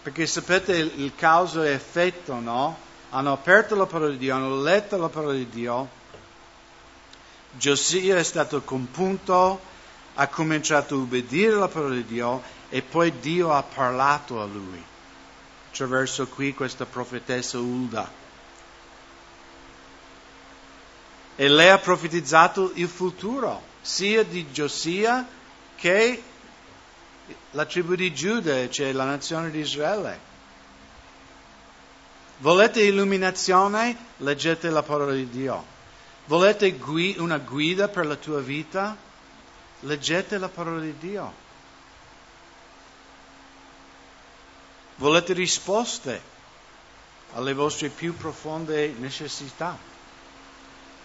Perché 0.03 0.25
sapete 0.25 0.77
il 0.77 1.13
causa 1.15 1.65
e 1.65 1.71
effetto, 1.71 2.39
no? 2.39 2.77
Hanno 3.13 3.31
aperto 3.31 3.75
la 3.75 3.85
parola 3.85 4.11
di 4.11 4.17
Dio, 4.17 4.35
hanno 4.35 4.61
letto 4.61 4.97
la 4.97 5.09
parola 5.09 5.33
di 5.33 5.47
Dio. 5.47 5.89
Giosia 7.51 8.17
è 8.17 8.23
stato 8.23 8.61
compunto, 8.61 9.59
ha 10.15 10.27
cominciato 10.27 10.95
a 10.95 10.97
ubbidire 10.97 11.55
la 11.55 11.67
parola 11.67 11.95
di 11.95 12.05
Dio 12.05 12.41
e 12.69 12.81
poi 12.81 13.19
Dio 13.19 13.51
ha 13.53 13.63
parlato 13.63 14.41
a 14.41 14.45
lui 14.45 14.83
attraverso 15.69 16.27
qui 16.27 16.53
questa 16.53 16.85
profetessa 16.85 17.57
Ulda. 17.57 18.21
e 21.35 21.47
lei 21.47 21.69
ha 21.69 21.79
profetizzato 21.79 22.71
il 22.75 22.87
futuro, 22.87 23.61
sia 23.81 24.23
di 24.23 24.51
Giosia 24.51 25.27
che 25.75 26.21
la 27.51 27.65
tribù 27.65 27.95
di 27.95 28.13
Giuda, 28.13 28.69
cioè 28.69 28.91
la 28.91 29.05
nazione 29.05 29.49
di 29.49 29.59
Israele. 29.59 30.31
Volete 32.43 32.81
illuminazione? 32.81 33.95
Leggete 34.17 34.69
la 34.69 34.83
parola 34.83 35.13
di 35.13 35.29
Dio. 35.29 35.63
Volete 36.25 36.73
gui- 36.73 37.15
una 37.17 37.37
guida 37.37 37.87
per 37.87 38.05
la 38.05 38.17
tua 38.17 38.41
vita? 38.41 38.97
Leggete 39.79 40.37
la 40.37 40.49
parola 40.49 40.81
di 40.81 40.93
Dio. 40.97 41.33
Volete 44.97 45.31
risposte 45.31 46.21
alle 47.35 47.53
vostre 47.53 47.87
più 47.87 48.13
profonde 48.17 48.93
necessità? 48.97 49.77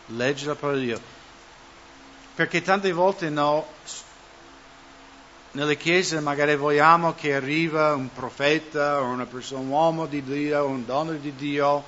leggi 0.07 0.45
la 0.45 0.57
parola 0.57 0.79
di 0.79 0.87
Dio. 0.87 1.01
Perché 2.35 2.63
tante 2.63 2.91
volte 2.91 3.29
no, 3.31 3.65
nelle 5.53 5.77
chiese 5.77 6.21
magari 6.21 6.57
vogliamo 6.57 7.15
che 7.15 7.35
arriva 7.35 7.95
un 7.95 8.13
profeta 8.13 9.01
o 9.01 9.05
una 9.05 9.27
persona, 9.27 9.61
un 9.61 9.69
uomo 9.69 10.07
di 10.07 10.23
Dio, 10.23 10.67
un 10.67 10.85
dono 10.85 11.13
di 11.13 11.35
Dio, 11.35 11.85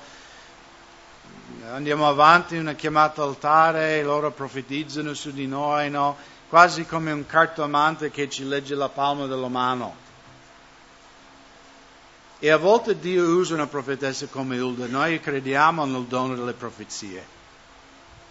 andiamo 1.71 2.09
avanti 2.09 2.55
in 2.55 2.61
una 2.61 2.75
chiamata 2.75 3.23
altare, 3.23 4.03
loro 4.03 4.31
profetizzano 4.31 5.15
su 5.15 5.31
di 5.31 5.47
noi, 5.47 5.91
no? 5.91 6.17
quasi 6.49 6.87
come 6.87 7.13
un 7.13 7.27
cartomante 7.27 8.11
che 8.11 8.29
ci 8.29 8.47
legge 8.47 8.75
la 8.75 8.89
palma 8.89 9.27
della 9.27 9.49
mano. 9.49 10.09
E 12.39 12.51
a 12.51 12.57
volte 12.57 12.99
Dio 12.99 13.23
usa 13.25 13.55
una 13.55 13.67
profetessa 13.67 14.27
come 14.27 14.59
Ulda, 14.59 14.87
noi 14.87 15.21
crediamo 15.21 15.85
nel 15.85 16.05
dono 16.05 16.35
delle 16.35 16.55
profezie. 16.55 17.39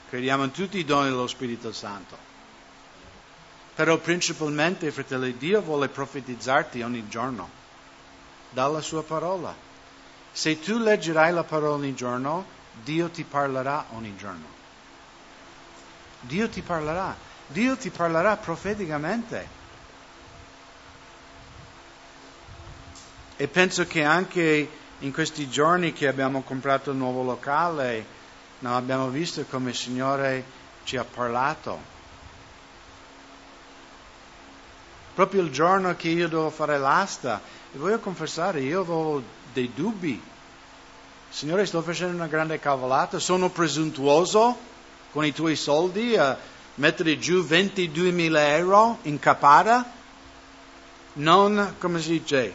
Crediamo 0.09 0.45
in 0.45 0.51
tutti 0.51 0.79
i 0.79 0.85
doni 0.85 1.09
dello 1.09 1.27
Spirito 1.27 1.71
Santo. 1.71 2.28
Però 3.79 3.95
principalmente, 3.95 4.91
fratelli, 4.91 5.37
Dio 5.37 5.61
vuole 5.61 5.87
profetizzarti 5.87 6.81
ogni 6.81 7.07
giorno 7.07 7.49
dalla 8.49 8.81
sua 8.81 9.03
parola. 9.03 9.55
Se 10.33 10.59
tu 10.59 10.79
leggerai 10.79 11.31
la 11.31 11.45
parola 11.45 11.75
ogni 11.75 11.95
giorno, 11.95 12.45
Dio 12.83 13.09
ti 13.09 13.23
parlerà 13.23 13.85
ogni 13.91 14.17
giorno. 14.17 14.43
Dio 16.19 16.49
ti 16.49 16.59
parlerà. 16.61 17.15
Dio 17.47 17.77
ti 17.77 17.89
parlerà 17.89 18.35
profeticamente. 18.35 19.47
E 23.37 23.47
penso 23.47 23.87
che 23.87 24.03
anche 24.03 24.69
in 24.99 25.13
questi 25.13 25.49
giorni 25.49 25.93
che 25.93 26.09
abbiamo 26.09 26.41
comprato 26.41 26.91
il 26.91 26.97
nuovo 26.97 27.23
locale, 27.23 28.05
abbiamo 28.63 29.07
visto 29.07 29.41
come 29.49 29.69
il 29.69 29.77
Signore 29.77 30.43
ci 30.83 30.97
ha 30.97 31.05
parlato. 31.05 31.98
Proprio 35.19 35.41
il 35.41 35.51
giorno 35.51 35.93
che 35.97 36.07
io 36.07 36.29
devo 36.29 36.49
fare 36.49 36.77
l'asta, 36.77 37.41
e 37.73 37.77
voglio 37.77 37.99
confessare, 37.99 38.61
io 38.61 38.79
avevo 38.79 39.21
dei 39.51 39.69
dubbi. 39.75 40.17
Signore, 41.27 41.65
sto 41.65 41.81
facendo 41.81 42.15
una 42.15 42.27
grande 42.27 42.57
cavolata, 42.57 43.19
sono 43.19 43.49
presuntuoso 43.49 44.57
con 45.11 45.25
i 45.25 45.33
tuoi 45.33 45.57
soldi 45.57 46.15
a 46.15 46.37
mettere 46.75 47.19
giù 47.19 47.41
22.000 47.41 48.37
euro 48.37 48.99
in 49.01 49.19
capada? 49.19 49.91
Non, 51.15 51.75
come 51.79 51.99
si 51.99 52.11
dice, 52.11 52.53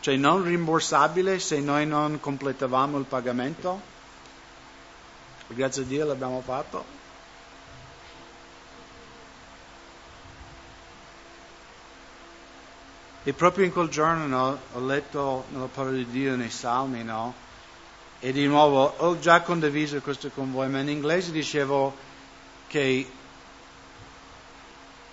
cioè 0.00 0.16
non 0.16 0.42
rimborsabile 0.42 1.38
se 1.38 1.60
noi 1.60 1.86
non 1.86 2.18
completavamo 2.18 2.98
il 2.98 3.04
pagamento. 3.04 3.80
Grazie 5.46 5.82
a 5.82 5.84
Dio 5.84 6.04
l'abbiamo 6.04 6.40
fatto. 6.40 7.01
E 13.24 13.32
proprio 13.32 13.64
in 13.64 13.72
quel 13.72 13.88
giorno 13.88 14.26
no, 14.26 14.58
ho 14.72 14.84
letto 14.84 15.44
nella 15.50 15.68
parola 15.72 15.96
di 15.96 16.06
Dio 16.10 16.34
nei 16.34 16.50
salmi, 16.50 17.04
no? 17.04 17.32
E 18.18 18.32
di 18.32 18.46
nuovo 18.46 18.94
ho 18.96 19.18
già 19.20 19.42
condiviso 19.42 20.00
questo 20.00 20.30
con 20.30 20.50
voi, 20.50 20.68
ma 20.68 20.80
in 20.80 20.88
inglese 20.88 21.30
dicevo 21.30 21.94
che 22.66 23.08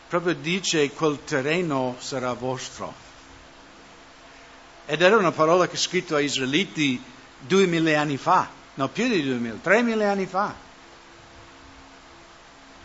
proprio 0.07 0.33
dice 0.33 0.89
quel 0.91 1.23
terreno 1.23 1.95
sarà 1.99 2.33
vostro. 2.33 2.91
Ed 4.87 5.03
era 5.03 5.15
una 5.15 5.31
parola 5.31 5.67
che 5.67 5.75
è 5.75 5.77
scritta 5.77 6.15
ai 6.15 6.25
israeliti 6.25 6.99
duemila 7.37 7.99
anni 7.99 8.17
fa, 8.17 8.49
no 8.73 8.87
più 8.87 9.07
di 9.07 9.23
duemila, 9.23 9.57
tremila 9.61 10.09
anni 10.09 10.25
fa. 10.25 10.55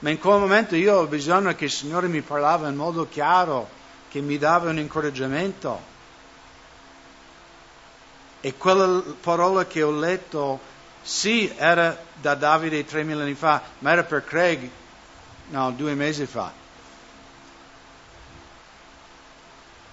Ma 0.00 0.10
in 0.10 0.18
quel 0.18 0.38
momento 0.38 0.76
io 0.76 0.96
ho 0.96 1.06
bisogno 1.06 1.54
che 1.54 1.64
il 1.64 1.70
Signore 1.70 2.08
mi 2.08 2.20
parlava 2.20 2.68
in 2.68 2.76
modo 2.76 3.08
chiaro, 3.08 3.82
che 4.14 4.20
mi 4.20 4.38
dava 4.38 4.70
un 4.70 4.78
incoraggiamento. 4.78 5.82
E 8.40 8.56
quella 8.56 9.02
parola 9.20 9.66
che 9.66 9.82
ho 9.82 9.90
letto, 9.90 10.60
sì, 11.02 11.52
era 11.56 12.00
da 12.20 12.36
Davide 12.36 12.84
tremila 12.84 13.24
anni 13.24 13.34
fa, 13.34 13.60
ma 13.80 13.90
era 13.90 14.04
per 14.04 14.24
Craig, 14.24 14.70
no, 15.48 15.72
due 15.72 15.94
mesi 15.94 16.26
fa. 16.26 16.52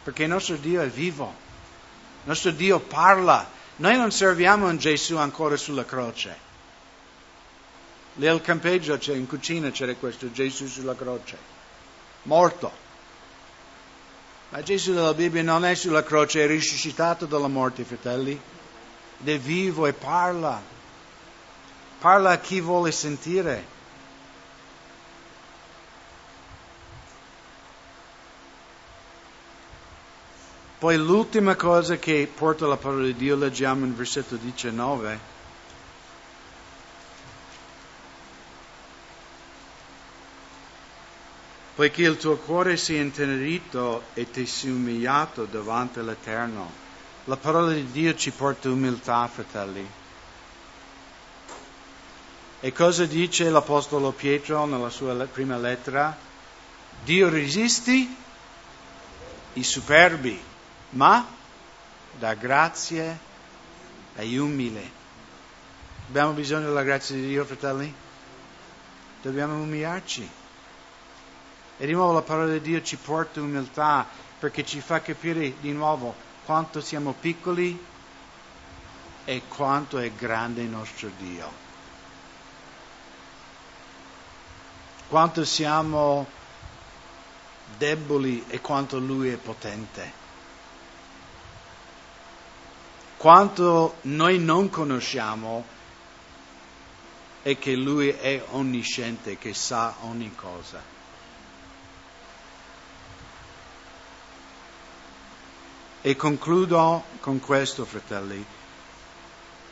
Perché 0.03 0.22
il 0.22 0.30
nostro 0.30 0.55
Dio 0.57 0.84
è 0.84 0.88
vivo. 0.88 1.34
Il 2.22 2.30
nostro 2.30 2.51
Dio 2.51 2.80
parla. 2.80 3.49
Noi 3.78 3.97
non 3.97 4.11
serviamo 4.11 4.67
un 4.67 4.78
Gesù 4.78 5.17
ancora 5.17 5.57
sulla 5.57 5.84
croce. 5.84 6.38
Lì 8.17 8.28
al 8.28 8.41
campeggio, 8.41 8.99
in 9.13 9.26
cucina 9.26 9.72
c'era 9.72 9.95
questo 9.95 10.32
Gesù 10.32 10.67
sulla 10.67 10.93
croce, 10.93 11.38
morto. 12.24 12.80
Ma 14.52 14.62
Gesù 14.64 14.93
della 14.93 15.14
Bibbia 15.14 15.41
non 15.43 15.64
è 15.64 15.76
sulla 15.76 16.04
croce, 16.04 16.43
è 16.43 16.47
risuscitato 16.47 17.26
dalla 17.26 17.47
morte, 17.47 17.86
fratelli. 17.86 18.32
Ed 18.32 19.30
è 19.30 19.39
vivo 19.39 19.88
e 19.88 19.93
parla. 19.93 20.62
Parla 21.99 22.32
a 22.32 22.38
chi 22.38 22.60
vuole 22.60 22.91
sentire. 22.91 23.64
Poi 30.80 30.97
l'ultima 30.97 31.56
cosa 31.56 31.95
che 31.95 32.30
porta 32.34 32.66
la 32.68 32.76
parola 32.76 33.06
di 33.06 33.16
Dio 33.16 33.38
leggiamo 33.38 33.86
in 33.86 33.95
versetto 33.95 34.36
19. 34.36 35.40
Poiché 41.82 42.03
il 42.03 42.17
tuo 42.17 42.38
cuore 42.38 42.77
sia 42.77 43.01
intenerito 43.01 44.03
e 44.13 44.29
ti 44.29 44.45
sia 44.45 44.71
umiliato 44.71 45.45
davanti 45.45 45.97
all'Eterno. 45.97 46.71
La 47.23 47.38
parola 47.38 47.73
di 47.73 47.89
Dio 47.89 48.13
ci 48.13 48.29
porta 48.29 48.69
umiltà, 48.69 49.27
fratelli. 49.27 49.89
E 52.59 52.71
cosa 52.71 53.05
dice 53.05 53.49
l'Apostolo 53.49 54.11
Pietro 54.11 54.63
nella 54.67 54.91
sua 54.91 55.15
prima 55.25 55.57
lettera? 55.57 56.15
Dio 57.03 57.29
resisti 57.29 58.15
i 59.53 59.63
superbi, 59.63 60.39
ma 60.91 61.25
dà 62.19 62.36
grazie 62.36 63.17
ai 64.17 64.38
umili. 64.38 64.88
Abbiamo 66.09 66.34
bisogno 66.34 66.67
della 66.67 66.84
grazia 66.84 67.15
di 67.15 67.25
Dio, 67.25 67.43
fratelli? 67.43 67.91
Dobbiamo 69.23 69.59
umiliarci. 69.59 70.40
E 71.82 71.88
di 71.88 71.93
nuovo 71.93 72.13
la 72.13 72.21
parola 72.21 72.51
di 72.51 72.61
Dio 72.61 72.84
ci 72.84 72.95
porta 72.95 73.41
umiltà 73.41 74.07
perché 74.38 74.63
ci 74.63 74.82
fa 74.82 75.01
capire 75.01 75.59
di 75.61 75.71
nuovo 75.71 76.13
quanto 76.45 76.79
siamo 76.79 77.15
piccoli 77.19 77.86
e 79.25 79.41
quanto 79.47 79.97
è 79.97 80.11
grande 80.11 80.61
il 80.61 80.69
nostro 80.69 81.09
Dio. 81.17 81.51
Quanto 85.07 85.43
siamo 85.43 86.27
deboli 87.79 88.45
e 88.47 88.61
quanto 88.61 88.99
Lui 88.99 89.29
è 89.29 89.38
potente. 89.38 90.11
Quanto 93.17 93.95
noi 94.01 94.38
non 94.38 94.69
conosciamo 94.69 95.65
e 97.41 97.57
che 97.57 97.73
Lui 97.73 98.09
è 98.09 98.45
onnisciente, 98.49 99.39
che 99.39 99.55
sa 99.55 99.95
ogni 100.01 100.36
cosa. 100.36 100.99
E 106.04 106.16
concludo 106.16 107.04
con 107.20 107.39
questo, 107.39 107.86
fratelli. 107.86 108.43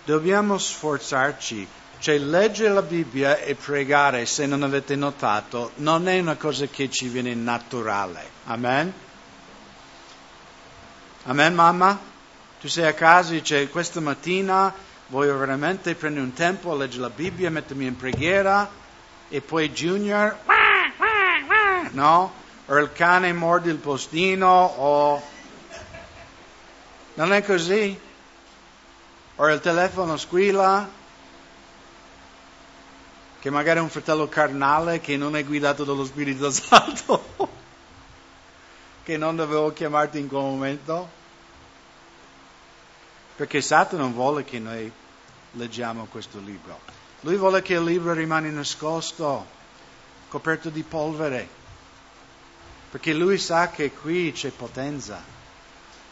Dobbiamo 0.06 0.60
sforzarci, 0.60 1.68
cioè 1.98 2.20
leggere 2.20 2.72
la 2.72 2.84
Bibbia 2.84 3.40
e 3.40 3.56
pregare, 3.56 4.28
se 4.28 4.46
non 4.46 4.62
avete 4.62 4.96
notato, 4.96 5.72
non 5.78 6.08
è 6.08 6.20
una 6.20 6.36
cosa 6.36 6.68
che 6.68 6.88
ci 6.92 7.08
viene 7.08 7.34
naturale. 7.34 8.30
Amen? 8.46 8.94
Amen, 11.24 11.54
mamma? 11.56 12.00
Tu 12.60 12.68
sei 12.68 12.86
a 12.86 12.94
casa 12.94 13.32
e 13.32 13.38
dici, 13.38 13.68
questa 13.70 14.00
mattina 14.00 14.72
voglio 15.08 15.36
veramente 15.36 15.96
prendere 15.96 16.26
un 16.26 16.34
tempo 16.34 16.72
a 16.72 16.76
leggere 16.76 17.02
la 17.02 17.10
Bibbia, 17.10 17.50
mettermi 17.50 17.88
in 17.88 17.98
preghiera, 17.98 18.70
e 19.30 19.42
poi 19.42 19.72
Junior, 19.72 20.38
no? 21.92 22.34
O 22.68 22.78
il 22.78 22.92
cane 22.94 23.34
morde 23.34 23.72
il 23.72 23.78
postino, 23.78 24.48
o 24.48 25.38
non 27.20 27.34
è 27.34 27.44
così? 27.44 28.00
O 29.36 29.50
il 29.50 29.60
telefono 29.60 30.16
squilla, 30.16 30.90
che 33.40 33.50
magari 33.50 33.80
è 33.80 33.82
un 33.82 33.90
fratello 33.90 34.30
carnale 34.30 35.02
che 35.02 35.18
non 35.18 35.36
è 35.36 35.44
guidato 35.44 35.84
dallo 35.84 36.06
Spirito 36.06 36.50
Santo, 36.52 37.22
che 39.04 39.18
non 39.18 39.36
dovevo 39.36 39.74
chiamarti 39.74 40.18
in 40.18 40.30
quel 40.30 40.42
momento. 40.42 41.18
Perché 43.36 43.62
Satana 43.62 44.04
non 44.04 44.14
vuole 44.14 44.46
che 44.46 44.60
noi 44.60 44.90
leggiamo 45.52 46.06
questo 46.06 46.40
libro. 46.40 46.80
Lui 47.22 47.36
vuole 47.36 47.62
che 47.62 47.74
il 47.74 47.84
libro 47.84 48.14
rimane 48.14 48.50
nascosto, 48.50 49.46
coperto 50.30 50.70
di 50.70 50.84
polvere, 50.84 51.50
perché 52.90 53.14
lui 53.14 53.38
sa 53.38 53.70
che 53.70 53.92
qui 53.92 54.32
c'è 54.32 54.52
potenza. 54.52 55.39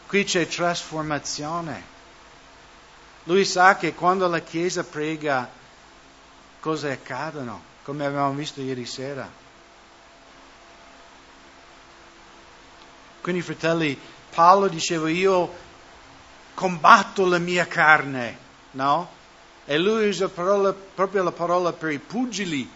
Qui 0.08 0.24
c'è 0.24 0.48
trasformazione. 0.48 1.84
Lui 3.24 3.44
sa 3.44 3.76
che 3.76 3.92
quando 3.92 4.26
la 4.26 4.38
Chiesa 4.38 4.82
prega, 4.82 5.46
cose 6.60 6.90
accadono, 6.90 7.62
come 7.82 8.06
abbiamo 8.06 8.32
visto 8.32 8.62
ieri 8.62 8.86
sera. 8.86 9.30
Quindi, 13.20 13.42
fratelli, 13.42 14.00
Paolo 14.34 14.68
diceva 14.68 15.10
io 15.10 15.54
combatto 16.54 17.26
la 17.26 17.38
mia 17.38 17.66
carne, 17.66 18.38
no? 18.70 19.10
E 19.66 19.76
lui 19.76 20.08
usa 20.08 20.30
parola, 20.30 20.72
proprio 20.72 21.22
la 21.22 21.32
parola 21.32 21.74
per 21.74 21.90
i 21.90 21.98
pugili. 21.98 22.66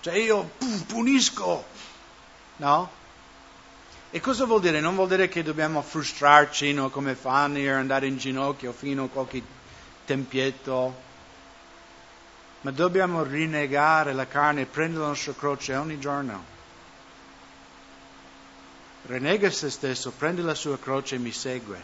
Cioè 0.00 0.14
io 0.14 0.50
punisco, 0.88 1.64
no? 2.56 2.90
E 4.16 4.20
cosa 4.20 4.46
vuol 4.46 4.62
dire? 4.62 4.80
Non 4.80 4.94
vuol 4.94 5.08
dire 5.08 5.28
che 5.28 5.42
dobbiamo 5.42 5.82
frustrarci 5.82 6.72
no, 6.72 6.88
come 6.88 7.14
fanno 7.14 7.58
e 7.58 7.68
andare 7.68 8.06
in 8.06 8.16
ginocchio 8.16 8.72
fino 8.72 9.04
a 9.04 9.08
qualche 9.10 9.42
tempietto, 10.06 10.94
ma 12.62 12.70
dobbiamo 12.70 13.22
rinnegare 13.24 14.14
la 14.14 14.26
carne 14.26 14.62
e 14.62 14.64
prendere 14.64 15.02
la 15.02 15.08
nostra 15.08 15.34
croce 15.34 15.74
ogni 15.74 16.00
giorno. 16.00 16.42
Rinnega 19.02 19.50
se 19.50 19.68
stesso, 19.68 20.10
prende 20.12 20.40
la 20.40 20.54
sua 20.54 20.78
croce 20.78 21.16
e 21.16 21.18
mi 21.18 21.30
segue. 21.30 21.78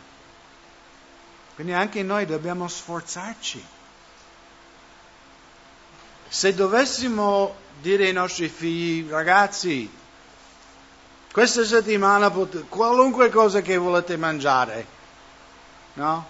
Quindi 1.55 1.75
anche 1.75 2.03
noi 2.03 2.25
dobbiamo 2.25 2.67
sforzarci. 2.67 3.63
Se 6.29 6.55
dovessimo 6.55 7.55
dire 7.83 8.07
ai 8.07 8.15
nostri 8.15 8.49
figli, 8.49 9.11
ragazzi, 9.11 10.01
questa 11.33 11.65
settimana 11.65 12.31
potete, 12.31 12.67
qualunque 12.69 13.31
cosa 13.31 13.63
che 13.63 13.79
volete 13.79 14.19
mangiare, 14.19 14.87
no? 15.95 16.29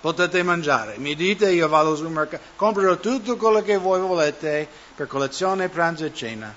Potete 0.00 0.42
mangiare. 0.42 0.98
Mi 0.98 1.14
dite, 1.14 1.52
io 1.52 1.68
vado 1.68 1.94
sul 1.94 2.10
mercato, 2.10 2.42
comprerò 2.56 2.96
tutto 2.96 3.36
quello 3.36 3.62
che 3.62 3.78
voi 3.78 4.00
volete 4.00 4.68
per 4.96 5.06
colazione, 5.06 5.68
pranzo 5.68 6.04
e 6.04 6.12
cena. 6.12 6.52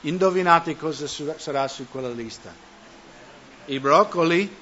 Indovinate 0.00 0.76
cosa 0.76 1.06
sarà 1.06 1.68
su 1.68 1.86
quella 1.90 2.08
lista? 2.08 2.50
I 3.66 3.78
broccoli, 3.78 4.56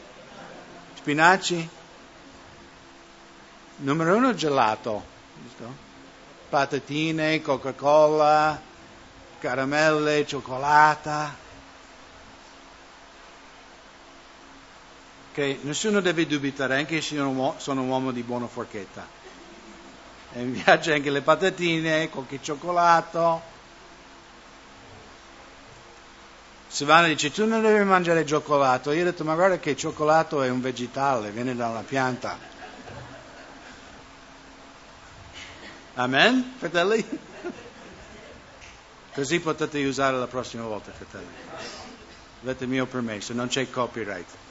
spinaci, 0.94 1.68
numero 3.76 4.16
uno 4.16 4.34
gelato, 4.34 5.04
patatine, 6.48 7.40
Coca-Cola, 7.40 8.60
caramelle, 9.38 10.26
cioccolata 10.26 11.42
che 15.34 15.58
nessuno 15.62 16.00
deve 16.00 16.28
dubitare, 16.28 16.76
anche 16.76 17.00
se 17.00 17.16
sono 17.16 17.82
un 17.82 17.88
uomo 17.88 18.12
di 18.12 18.22
buona 18.22 18.46
forchetta. 18.46 19.04
E 20.32 20.42
mi 20.42 20.60
piace 20.60 20.94
anche 20.94 21.10
le 21.10 21.22
patatine, 21.22 22.08
qualche 22.08 22.38
cioccolato. 22.40 23.42
Silvana 26.68 27.08
dice, 27.08 27.32
tu 27.32 27.46
non 27.46 27.62
devi 27.62 27.82
mangiare 27.82 28.24
cioccolato. 28.24 28.92
Io 28.92 29.00
ho 29.00 29.04
detto, 29.04 29.24
ma 29.24 29.34
guarda 29.34 29.58
che 29.58 29.74
cioccolato 29.74 30.40
è 30.40 30.48
un 30.48 30.60
vegetale, 30.60 31.30
viene 31.30 31.56
dalla 31.56 31.82
pianta. 31.82 32.38
Amen, 35.94 36.54
fratelli? 36.58 37.04
Così 39.12 39.40
potete 39.40 39.84
usare 39.84 40.16
la 40.16 40.28
prossima 40.28 40.64
volta, 40.64 40.92
fratelli. 40.92 41.26
Avete 42.42 42.64
il 42.64 42.70
mio 42.70 42.86
permesso, 42.86 43.32
non 43.32 43.48
c'è 43.48 43.68
copyright. 43.68 44.42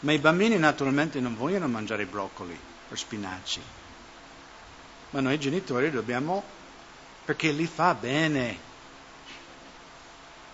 Ma 0.00 0.12
i 0.12 0.18
bambini 0.18 0.56
naturalmente 0.56 1.20
non 1.20 1.36
vogliono 1.36 1.68
mangiare 1.68 2.06
broccoli 2.06 2.58
o 2.88 2.94
spinaci. 2.94 3.60
Ma 5.10 5.20
noi 5.20 5.38
genitori 5.38 5.90
dobbiamo, 5.90 6.42
perché 7.24 7.50
li 7.50 7.66
fa 7.66 7.94
bene. 7.94 8.68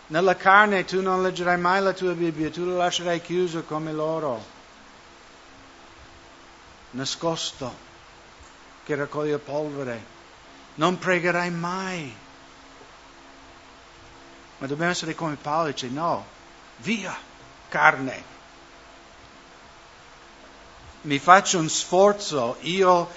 Nella 0.08 0.34
carne 0.34 0.84
tu 0.84 1.00
non 1.00 1.22
leggerai 1.22 1.58
mai 1.58 1.80
la 1.80 1.92
tua 1.92 2.12
Bibbia, 2.14 2.50
tu 2.50 2.64
lo 2.64 2.76
lascerai 2.76 3.20
chiuso 3.20 3.62
come 3.62 3.92
loro, 3.92 4.44
nascosto, 6.90 7.74
che 8.84 8.94
raccoglie 8.96 9.38
polvere. 9.38 10.14
Non 10.74 10.98
pregherai 10.98 11.50
mai. 11.50 12.14
Ma 14.58 14.66
dobbiamo 14.66 14.90
essere 14.90 15.14
come 15.14 15.36
Paolo 15.36 15.70
dice, 15.70 15.88
no, 15.88 16.24
via, 16.78 17.16
carne 17.68 18.34
mi 21.06 21.20
faccio 21.20 21.58
un 21.58 21.68
sforzo, 21.68 22.56
io 22.62 23.08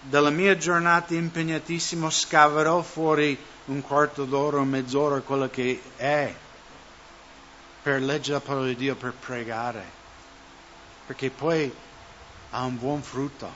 dalla 0.00 0.30
mia 0.30 0.56
giornata 0.56 1.14
impegnatissima 1.14 2.08
scaverò 2.08 2.80
fuori 2.82 3.36
un 3.66 3.82
quarto 3.82 4.24
d'ora, 4.24 4.62
mezz'ora, 4.62 5.20
quello 5.20 5.48
che 5.48 5.82
è, 5.96 6.32
per 7.82 8.00
leggere 8.00 8.34
la 8.34 8.40
parola 8.40 8.66
di 8.66 8.76
Dio, 8.76 8.94
per 8.94 9.14
pregare, 9.14 9.84
perché 11.06 11.30
poi 11.30 11.74
ha 12.50 12.62
un 12.62 12.78
buon 12.78 13.02
frutto, 13.02 13.50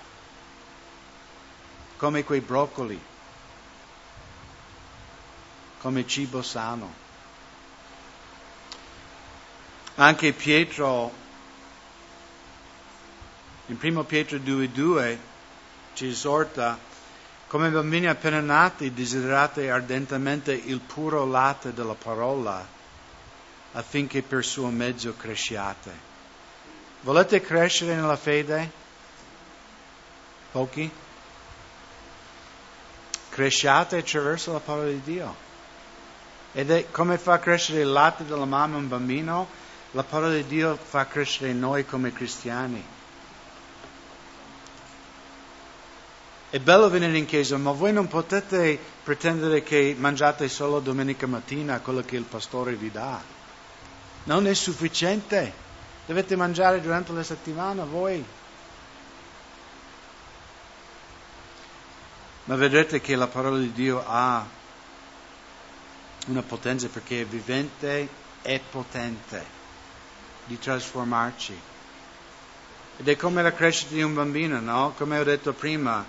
come 1.99 2.25
quei 2.25 2.41
broccoli, 2.41 3.01
come 5.81 6.05
cibo 6.05 6.43
sano. 6.43 7.07
Anche 9.95 10.33
Pietro, 10.33 11.13
in 13.69 13.77
1 13.81 14.05
Pietro 14.05 14.39
2,2 14.39 15.17
ci 15.93 16.09
esorta 16.09 16.79
come 17.49 17.71
bambini 17.71 18.07
appena 18.07 18.41
nati 18.41 18.93
desiderate 18.93 19.71
ardentemente 19.71 20.53
il 20.53 20.81
puro 20.81 21.27
latte 21.27 21.73
della 21.73 21.95
parola 21.95 22.67
affinché 23.73 24.23
per 24.23 24.45
suo 24.45 24.69
mezzo 24.69 25.15
cresciate. 25.17 26.07
Volete 27.03 27.41
crescere 27.41 27.95
nella 27.95 28.17
fede? 28.17 28.71
Pochi? 30.51 30.91
Cresciate 33.29 33.99
attraverso 33.99 34.53
la 34.53 34.61
parola 34.61 34.89
di 34.89 35.03
Dio. 35.03 35.47
Ed 36.53 36.71
è 36.71 36.91
come 36.91 37.19
fa 37.19 37.39
crescere 37.39 37.81
il 37.81 37.93
latte 37.93 38.25
della 38.25 38.47
mamma 38.47 38.79
un 38.79 38.89
bambino, 38.89 39.47
la 39.93 40.03
parola 40.03 40.33
di 40.33 40.47
Dio 40.47 40.77
fa 40.77 41.07
crescere 41.07 41.53
noi 41.53 41.85
come 41.85 42.13
cristiani. 42.13 42.97
È 46.51 46.59
bello 46.59 46.89
venire 46.89 47.19
in 47.19 47.27
chiesa, 47.27 47.57
ma 47.59 47.73
voi 47.73 47.93
non 47.93 48.09
potete 48.09 48.79
pretendere 49.03 49.63
che 49.63 49.95
mangiate 49.99 50.49
solo 50.49 50.81
domenica 50.81 51.27
mattina 51.27 51.81
quello 51.81 52.03
che 52.03 52.17
il 52.17 52.25
pastore 52.25 52.75
vi 52.75 52.91
dà 52.91 53.37
non 54.29 54.47
è 54.47 54.53
sufficiente, 54.53 55.53
dovete 56.05 56.37
mangiare 56.37 56.83
durante 56.83 57.13
la 57.13 57.23
settimana 57.23 57.85
voi. 57.85 58.23
Ma 62.45 62.55
vedrete 62.57 63.01
che 63.01 63.17
la 63.17 63.27
parola 63.27 63.59
di 63.59 63.73
Dio 63.73 64.05
ha 64.07 64.47
una 66.27 66.43
potenza 66.43 66.89
perché 66.89 67.23
è 67.23 67.25
vivente 67.25 68.09
e 68.43 68.61
potente 68.71 69.45
di 70.45 70.59
trasformarci. 70.59 71.61
Ed 72.99 73.09
è 73.09 73.17
come 73.17 73.43
la 73.43 73.53
crescita 73.53 73.95
di 73.95 74.03
un 74.03 74.13
bambino, 74.13 74.61
no? 74.61 74.93
Come 74.97 75.19
ho 75.19 75.25
detto 75.25 75.55
prima, 75.55 76.05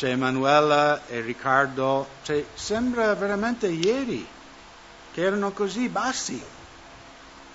c'è 0.00 0.08
Emanuela 0.08 1.06
e 1.08 1.20
Riccardo, 1.20 2.08
cioè, 2.22 2.42
sembra 2.54 3.14
veramente 3.14 3.66
ieri 3.66 4.26
che 5.12 5.20
erano 5.20 5.50
così 5.50 5.90
bassi. 5.90 6.42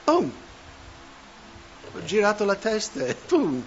Boom! 0.03 0.31
Ho 1.91 2.03
girato 2.03 2.45
la 2.45 2.53
testa 2.53 3.03
e 3.03 3.17
boom! 3.27 3.65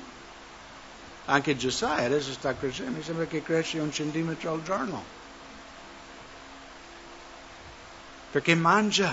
Anche 1.24 1.57
Josiah 1.57 2.05
adesso 2.05 2.31
sta 2.31 2.55
crescendo, 2.55 2.93
mi 2.93 3.03
sembra 3.03 3.24
che 3.24 3.43
cresce 3.43 3.81
un 3.81 3.91
centimetro 3.91 4.53
al 4.53 4.62
giorno. 4.62 5.03
Perché 8.31 8.55
mangia. 8.55 9.12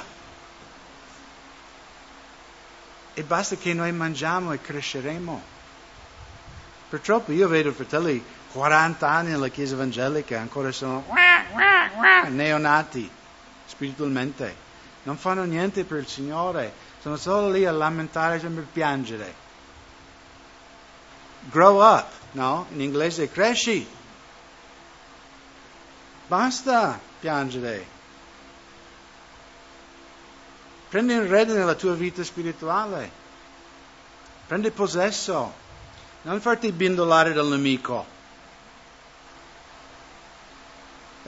E 3.15 3.23
basta 3.23 3.55
che 3.55 3.73
noi 3.73 3.91
mangiamo 3.91 4.51
e 4.51 4.61
cresceremo. 4.61 5.41
Purtroppo 6.87 7.31
io 7.31 7.47
vedo 7.47 7.71
fratelli 7.71 8.23
40 8.55 9.07
anni 9.07 9.31
nella 9.31 9.49
Chiesa 9.49 9.75
evangelica 9.75 10.39
ancora 10.39 10.71
sono 10.71 11.05
neonati 12.29 13.09
spiritualmente 13.65 14.63
non 15.05 15.17
fanno 15.17 15.43
niente 15.43 15.83
per 15.83 15.99
il 15.99 16.07
Signore, 16.07 16.73
sono 16.99 17.15
solo 17.15 17.51
lì 17.51 17.63
a 17.65 17.71
lamentare, 17.71 18.39
sempre 18.39 18.63
a 18.63 18.67
piangere. 18.71 19.33
Grow 21.51 21.79
up, 21.79 22.07
no? 22.31 22.65
In 22.71 22.81
inglese 22.81 23.29
cresci. 23.29 23.87
Basta 26.27 26.99
piangere. 27.19 27.93
Prendi 30.89 31.13
il 31.13 31.27
rede 31.27 31.53
nella 31.53 31.75
tua 31.75 31.93
vita 31.93 32.23
spirituale. 32.23 33.11
Prendi 34.47 34.71
possesso. 34.71 35.53
Non 36.23 36.41
farti 36.41 36.71
bindolare 36.71 37.31
dal 37.31 37.47
nemico. 37.47 38.14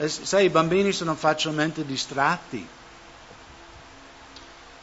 Sai, 0.06 0.44
i 0.44 0.50
bambini 0.50 0.92
sono 0.92 1.14
facilmente 1.14 1.84
distratti. 1.84 2.66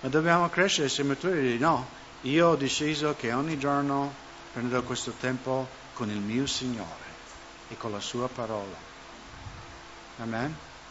Ma 0.02 0.10
dobbiamo 0.10 0.50
crescere 0.50 0.92
e 0.94 1.04
maturi. 1.04 1.58
No, 1.58 1.88
io 2.22 2.50
ho 2.50 2.56
deciso 2.56 3.16
che 3.18 3.32
ogni 3.32 3.58
giorno 3.58 4.14
prenderò 4.52 4.82
questo 4.84 5.12
tempo 5.20 5.68
con 5.94 6.10
il 6.10 6.18
mio 6.18 6.46
Signore 6.46 7.04
e 7.70 7.78
con 7.78 7.92
la 7.92 8.00
sua 8.00 8.28
parola. 8.28 8.76
Amen. 10.18 10.56